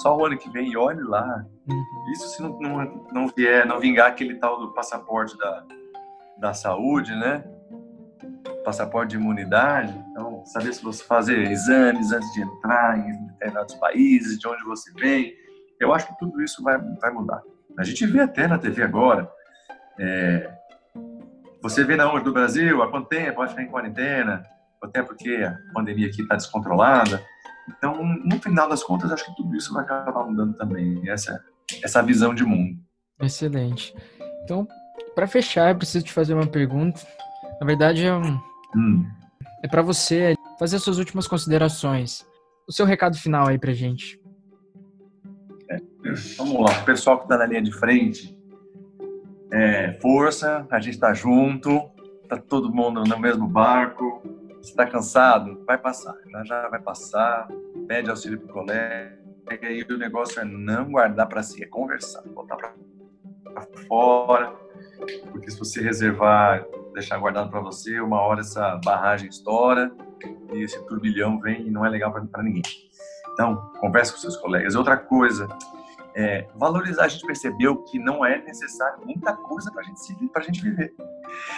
só 0.00 0.16
o 0.16 0.24
ano 0.24 0.38
que 0.38 0.48
vem 0.48 0.70
e 0.70 0.76
olhe 0.76 1.02
lá. 1.02 1.44
Uhum. 1.68 2.12
Isso 2.12 2.28
se 2.28 2.40
não, 2.40 2.56
não, 2.60 3.06
não, 3.12 3.28
vier, 3.28 3.66
não 3.66 3.80
vingar 3.80 4.06
aquele 4.06 4.36
tal 4.36 4.60
do 4.60 4.72
passaporte 4.72 5.36
da, 5.36 5.64
da 6.38 6.54
saúde, 6.54 7.16
né? 7.16 7.44
Passaporte 8.64 9.10
de 9.10 9.16
imunidade. 9.16 9.92
Então, 10.12 10.44
saber 10.46 10.72
se 10.72 10.84
você 10.84 11.02
fazer 11.02 11.50
exames 11.50 12.12
antes 12.12 12.32
de 12.32 12.42
entrar 12.42 12.98
em 12.98 13.26
determinados 13.26 13.74
países, 13.74 14.38
de 14.38 14.46
onde 14.46 14.62
você 14.62 14.92
vem. 14.92 15.34
Eu 15.80 15.92
acho 15.92 16.06
que 16.06 16.16
tudo 16.16 16.40
isso 16.42 16.62
vai, 16.62 16.78
vai 16.78 17.10
mudar. 17.10 17.42
A 17.76 17.82
gente 17.82 18.06
vê 18.06 18.20
até 18.20 18.46
na 18.46 18.56
TV 18.56 18.84
agora. 18.84 19.28
É, 19.98 20.48
você 21.60 21.82
vê 21.82 21.96
na 21.96 22.08
onde 22.08 22.22
do 22.22 22.32
Brasil, 22.32 22.82
há 22.84 22.88
quanto 22.88 23.08
tempo 23.08 23.38
vai 23.38 23.48
ficar 23.48 23.62
em 23.62 23.68
quarentena, 23.68 24.46
até 24.82 25.02
porque 25.02 25.30
a 25.30 25.56
pandemia 25.72 26.08
aqui 26.08 26.22
está 26.22 26.36
descontrolada. 26.36 27.24
Então, 27.68 28.02
no 28.04 28.40
final 28.40 28.68
das 28.68 28.82
contas, 28.82 29.10
acho 29.10 29.24
que 29.26 29.36
tudo 29.36 29.56
isso 29.56 29.72
vai 29.72 29.82
acabar 29.84 30.24
mudando 30.24 30.54
também, 30.54 31.08
essa, 31.08 31.42
essa 31.82 32.02
visão 32.02 32.34
de 32.34 32.44
mundo. 32.44 32.78
Excelente. 33.20 33.94
Então, 34.44 34.68
para 35.14 35.26
fechar, 35.26 35.70
eu 35.70 35.76
preciso 35.76 36.04
te 36.04 36.12
fazer 36.12 36.34
uma 36.34 36.46
pergunta. 36.46 37.00
Na 37.60 37.66
verdade, 37.66 38.04
é, 38.04 38.14
um, 38.14 38.40
hum. 38.76 39.04
é 39.62 39.68
para 39.68 39.82
você 39.82 40.34
fazer 40.58 40.78
suas 40.78 40.98
últimas 40.98 41.26
considerações. 41.26 42.24
o 42.68 42.72
seu 42.72 42.86
recado 42.86 43.16
final 43.16 43.46
aí 43.48 43.58
pra 43.58 43.72
gente. 43.72 44.20
É, 45.70 45.78
vamos 46.36 46.60
lá, 46.60 46.80
o 46.80 46.84
pessoal 46.84 47.18
que 47.18 47.24
está 47.24 47.36
na 47.36 47.46
linha 47.46 47.62
de 47.62 47.72
frente, 47.72 48.36
é, 49.52 49.92
força, 50.00 50.66
a 50.70 50.80
gente 50.80 50.94
está 50.94 51.12
junto, 51.14 51.90
tá 52.28 52.36
todo 52.36 52.72
mundo 52.72 53.04
no 53.04 53.18
mesmo 53.18 53.46
barco. 53.46 54.22
Você 54.66 54.72
está 54.72 54.84
cansado? 54.84 55.62
Vai 55.64 55.78
passar, 55.78 56.16
já 56.28 56.42
já 56.42 56.68
vai 56.68 56.80
passar. 56.80 57.46
Pede 57.86 58.10
auxílio 58.10 58.40
pro 58.40 58.52
colega 58.52 59.16
e 59.62 59.86
o 59.88 59.96
negócio 59.96 60.40
é 60.40 60.44
não 60.44 60.90
guardar 60.90 61.28
para 61.28 61.40
si, 61.40 61.62
é 61.62 61.66
conversar, 61.66 62.20
botar 62.22 62.56
para 62.56 62.74
fora, 63.86 64.52
porque 65.30 65.52
se 65.52 65.56
você 65.56 65.80
reservar, 65.80 66.66
deixar 66.92 67.16
guardado 67.16 67.48
para 67.48 67.60
você, 67.60 68.00
uma 68.00 68.20
hora 68.20 68.40
essa 68.40 68.80
barragem 68.84 69.28
estoura 69.28 69.92
e 70.52 70.64
esse 70.64 70.84
turbilhão 70.86 71.38
vem 71.38 71.68
e 71.68 71.70
não 71.70 71.86
é 71.86 71.88
legal 71.88 72.12
para 72.12 72.42
ninguém. 72.42 72.64
Então, 73.34 73.70
converse 73.78 74.12
com 74.12 74.18
seus 74.18 74.36
colegas. 74.36 74.74
Outra 74.74 74.96
coisa, 74.96 75.46
é, 76.16 76.46
valorizar, 76.54 77.04
a 77.04 77.08
gente 77.08 77.26
percebeu 77.26 77.76
que 77.84 77.98
não 77.98 78.24
é 78.24 78.42
necessário 78.42 79.04
muita 79.04 79.34
coisa 79.34 79.70
para 79.70 79.82
gente 79.82 80.00
se 80.00 80.14
para 80.28 80.42
gente 80.42 80.62
viver. 80.62 80.94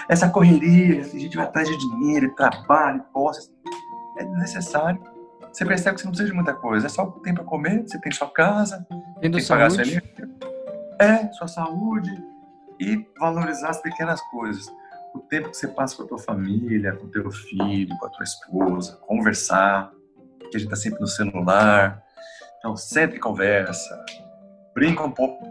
Essa 0.09 0.29
correria, 0.29 1.01
a 1.01 1.05
gente 1.05 1.37
vai 1.37 1.47
atrás 1.47 1.69
de 1.69 1.79
dinheiro, 1.79 2.35
trabalho, 2.35 3.05
posses, 3.13 3.53
é 4.19 4.25
necessário. 4.25 5.01
Você 5.53 5.65
percebe 5.65 5.95
que 5.95 6.01
você 6.01 6.07
não 6.07 6.11
precisa 6.11 6.31
de 6.31 6.35
muita 6.35 6.55
coisa, 6.55 6.87
é 6.87 6.89
só 6.89 7.05
o 7.05 7.13
tempo 7.21 7.37
para 7.37 7.45
comer, 7.45 7.83
você 7.83 8.01
tem 8.01 8.11
sua 8.11 8.29
casa, 8.31 8.85
tem 9.21 9.31
que 9.31 9.47
pagar 9.47 9.71
sua 9.71 9.83
energia, 9.83 10.03
é, 10.99 11.33
sua 11.33 11.47
saúde 11.47 12.11
e 12.81 13.07
valorizar 13.19 13.71
as 13.71 13.81
pequenas 13.81 14.21
coisas. 14.23 14.67
O 15.15 15.21
tempo 15.21 15.51
que 15.51 15.57
você 15.57 15.69
passa 15.69 15.97
com 15.97 16.03
a 16.03 16.07
tua 16.07 16.19
família, 16.19 16.97
com 16.97 17.07
o 17.07 17.11
teu 17.11 17.31
filho, 17.31 17.97
com 17.97 18.07
a 18.07 18.11
tua 18.11 18.25
esposa, 18.25 18.97
conversar, 19.07 19.93
que 20.51 20.57
a 20.57 20.61
gente 20.61 20.65
está 20.65 20.77
sempre 20.77 21.01
no 21.01 21.07
celular. 21.07 22.03
Então, 22.59 22.77
sempre 22.77 23.19
conversa, 23.21 24.05
brinca 24.75 25.03
um 25.03 25.11
pouco 25.11 25.45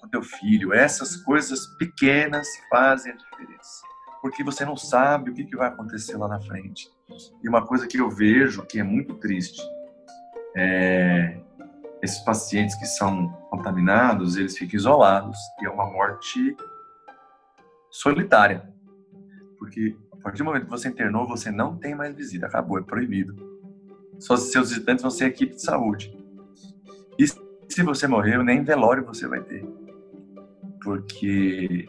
com 0.00 0.08
teu 0.08 0.22
filho. 0.22 0.72
Essas 0.72 1.16
coisas 1.16 1.66
pequenas 1.78 2.46
fazem 2.68 3.12
a 3.12 3.16
diferença, 3.16 3.82
porque 4.20 4.44
você 4.44 4.64
não 4.64 4.76
sabe 4.76 5.30
o 5.30 5.34
que, 5.34 5.44
que 5.44 5.56
vai 5.56 5.68
acontecer 5.68 6.16
lá 6.16 6.28
na 6.28 6.40
frente. 6.40 6.88
E 7.42 7.48
uma 7.48 7.66
coisa 7.66 7.86
que 7.86 7.98
eu 7.98 8.10
vejo 8.10 8.64
que 8.66 8.78
é 8.78 8.82
muito 8.82 9.14
triste 9.14 9.60
é 10.56 11.40
esses 12.02 12.18
pacientes 12.20 12.74
que 12.76 12.86
são 12.86 13.28
contaminados, 13.50 14.36
eles 14.36 14.56
ficam 14.56 14.78
isolados 14.78 15.38
e 15.60 15.66
é 15.66 15.70
uma 15.70 15.86
morte 15.86 16.56
solitária. 17.90 18.72
Porque 19.58 19.96
a 20.12 20.16
partir 20.16 20.38
do 20.38 20.44
momento 20.44 20.64
que 20.64 20.70
você 20.70 20.88
internou, 20.88 21.26
você 21.26 21.50
não 21.50 21.76
tem 21.76 21.94
mais 21.94 22.14
visita, 22.14 22.46
acabou, 22.46 22.78
é 22.78 22.82
proibido. 22.82 23.34
Só 24.18 24.36
seus 24.36 24.70
visitantes 24.70 25.02
vão 25.02 25.10
ser 25.10 25.26
equipe 25.26 25.54
de 25.54 25.62
saúde. 25.62 26.14
Se 27.80 27.84
você 27.84 28.06
morreu, 28.06 28.42
nem 28.42 28.62
velório 28.62 29.06
você 29.06 29.26
vai 29.26 29.40
ter. 29.40 29.66
Porque 30.84 31.88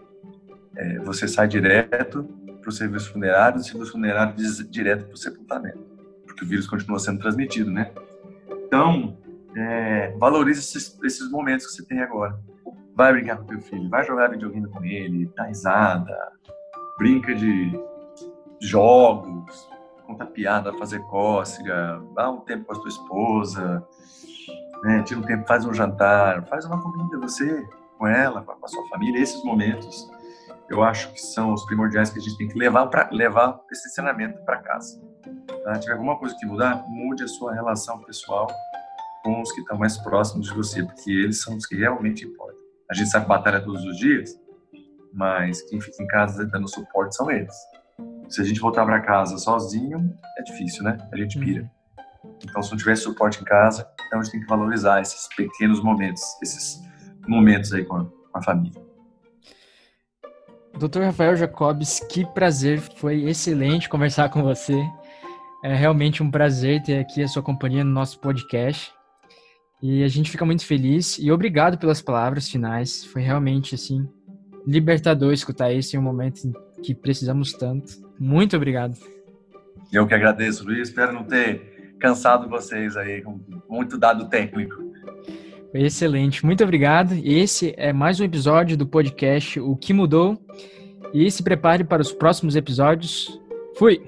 é, 0.78 1.00
você 1.00 1.28
sai 1.28 1.50
direto 1.50 2.24
para 2.62 2.70
o 2.70 2.72
serviço 2.72 3.12
funerário, 3.12 3.60
o 3.60 3.62
serviço 3.62 3.92
funerário 3.92 4.34
direto 4.70 5.04
para 5.04 5.14
o 5.14 5.18
sepultamento. 5.18 5.86
Porque 6.26 6.46
o 6.46 6.48
vírus 6.48 6.66
continua 6.66 6.98
sendo 6.98 7.20
transmitido, 7.20 7.70
né? 7.70 7.92
Então, 8.66 9.18
é, 9.54 10.16
valorize 10.18 10.62
esses, 10.62 10.98
esses 11.04 11.30
momentos 11.30 11.66
que 11.66 11.74
você 11.74 11.86
tem 11.86 12.00
agora. 12.00 12.40
Vai 12.96 13.12
brincar 13.12 13.36
com 13.36 13.44
teu 13.44 13.60
filho, 13.60 13.90
vai 13.90 14.06
jogar 14.06 14.30
videogame 14.30 14.70
com 14.70 14.86
ele, 14.86 15.30
dá 15.36 15.44
risada, 15.44 16.16
brinca 16.98 17.36
de 17.36 17.78
jogos, 18.62 19.70
conta 20.08 20.26
piada, 20.26 20.72
fazer 20.78 21.02
cócega, 21.02 22.02
dá 22.16 22.32
um 22.32 22.40
tempo 22.40 22.64
com 22.64 22.76
a 22.76 22.80
tua 22.80 22.88
esposa, 22.88 23.86
né? 24.84 25.04
tira 25.04 25.20
um 25.20 25.24
tempo, 25.24 25.48
faz 25.48 25.66
um 25.66 25.74
jantar, 25.74 26.46
faz 26.48 26.66
uma 26.66 26.82
comida 26.82 27.18
você 27.20 27.68
com 27.98 28.08
ela, 28.08 28.42
com 28.42 28.66
a 28.66 28.68
sua 28.68 28.88
família. 28.90 29.22
Esses 29.22 29.44
momentos 29.44 30.10
eu 30.72 30.82
acho 30.82 31.12
que 31.12 31.20
são 31.20 31.54
os 31.54 31.66
primordiais 31.66 32.10
que 32.10 32.18
a 32.18 32.22
gente 32.22 32.38
tem 32.38 32.48
que 32.48 32.58
levar 32.58 32.88
para 32.88 33.10
levar 33.12 33.60
esse 33.70 33.90
ensinamento 33.90 34.40
para 34.46 34.58
casa. 34.60 35.02
Tá? 35.66 35.76
Se 35.76 35.82
tiver 35.82 35.94
alguma 35.94 36.18
coisa 36.18 36.34
que 36.40 36.46
mudar, 36.46 36.86
mude 36.88 37.24
a 37.24 37.28
sua 37.28 37.54
relação 37.54 38.00
pessoal 38.04 38.48
com 39.22 39.42
os 39.42 39.52
que 39.52 39.60
estão 39.60 39.78
mais 39.78 39.98
próximos 39.98 40.48
de 40.48 40.54
você, 40.54 40.82
porque 40.82 41.12
eles 41.12 41.42
são 41.42 41.58
os 41.58 41.66
que 41.66 41.76
realmente 41.76 42.26
importam. 42.26 42.58
A 42.90 42.94
gente 42.94 43.10
sabe 43.10 43.28
batalha 43.28 43.62
todos 43.62 43.84
os 43.84 43.98
dias, 43.98 44.40
mas 45.14 45.62
quem 45.64 45.82
fica 45.82 46.02
em 46.02 46.08
casa 46.08 46.46
dando 46.46 46.70
suporte 46.70 47.16
são 47.16 47.30
eles. 47.30 47.56
Se 48.30 48.42
a 48.42 48.46
gente 48.46 48.62
voltar 48.62 48.86
para 48.86 49.02
casa 49.02 49.38
sozinho, 49.38 50.18
é 50.38 50.44
difícil, 50.44 50.84
né? 50.84 50.98
A 51.12 51.18
gente 51.18 51.38
pira. 51.38 51.70
Então, 52.44 52.62
se 52.62 52.72
não 52.72 52.78
tiver 52.78 52.96
suporte 52.96 53.42
em 53.42 53.44
casa, 53.44 53.88
então 54.06 54.20
a 54.20 54.24
gente 54.24 54.32
tem 54.32 54.42
que 54.42 54.48
valorizar 54.48 55.02
esses 55.02 55.28
pequenos 55.36 55.82
momentos, 55.82 56.22
esses 56.42 56.82
momentos 57.28 57.74
aí 57.74 57.86
com 57.86 57.98
a, 57.98 58.06
com 58.06 58.38
a 58.38 58.42
família. 58.42 58.82
Doutor 60.78 61.04
Rafael 61.04 61.36
Jacobs, 61.36 62.00
que 62.10 62.26
prazer, 62.26 62.80
foi 62.80 63.24
excelente 63.24 63.90
conversar 63.90 64.30
com 64.30 64.42
você. 64.42 64.82
É 65.64 65.76
realmente 65.76 66.24
um 66.24 66.32
prazer 66.32 66.82
ter 66.82 67.00
aqui 67.00 67.22
a 67.22 67.28
sua 67.28 67.44
companhia 67.44 67.84
no 67.84 67.92
nosso 67.92 68.20
podcast. 68.20 68.92
E 69.82 70.04
a 70.04 70.08
gente 70.08 70.32
fica 70.32 70.46
muito 70.46 70.66
feliz 70.66 71.18
e 71.20 71.32
obrigado 71.32 71.78
pelas 71.78 72.02
palavras 72.02 72.50
finais. 72.50 73.04
Foi 73.06 73.22
realmente 73.22 73.76
assim 73.76 74.08
libertador 74.66 75.34
escutar 75.34 75.72
isso 75.72 75.96
em 75.96 76.00
um 76.00 76.04
momento 76.04 76.52
que 76.84 76.94
precisamos 76.94 77.54
tanto. 77.54 77.94
Muito 78.20 78.56
obrigado. 78.56 78.96
Eu 79.92 80.08
que 80.08 80.14
agradeço, 80.14 80.64
Luiz. 80.64 80.90
Espero 80.90 81.12
não 81.12 81.24
ter 81.24 81.71
cansado 82.02 82.50
vocês 82.50 82.98
aí 82.98 83.22
com 83.22 83.40
muito 83.70 83.98
dado 83.98 84.28
técnico. 84.28 84.92
Excelente. 85.74 86.46
Muito 86.46 86.64
obrigado. 86.64 87.14
Esse 87.24 87.74
é 87.78 87.94
mais 87.94 88.20
um 88.20 88.26
episódio 88.26 88.76
do 88.76 88.86
podcast 88.86 89.60
O 89.60 89.76
que 89.78 89.94
mudou. 89.94 90.38
E 91.14 91.30
se 91.30 91.44
prepare 91.44 91.84
para 91.84 92.02
os 92.02 92.12
próximos 92.12 92.56
episódios. 92.56 93.40
Fui. 93.78 94.02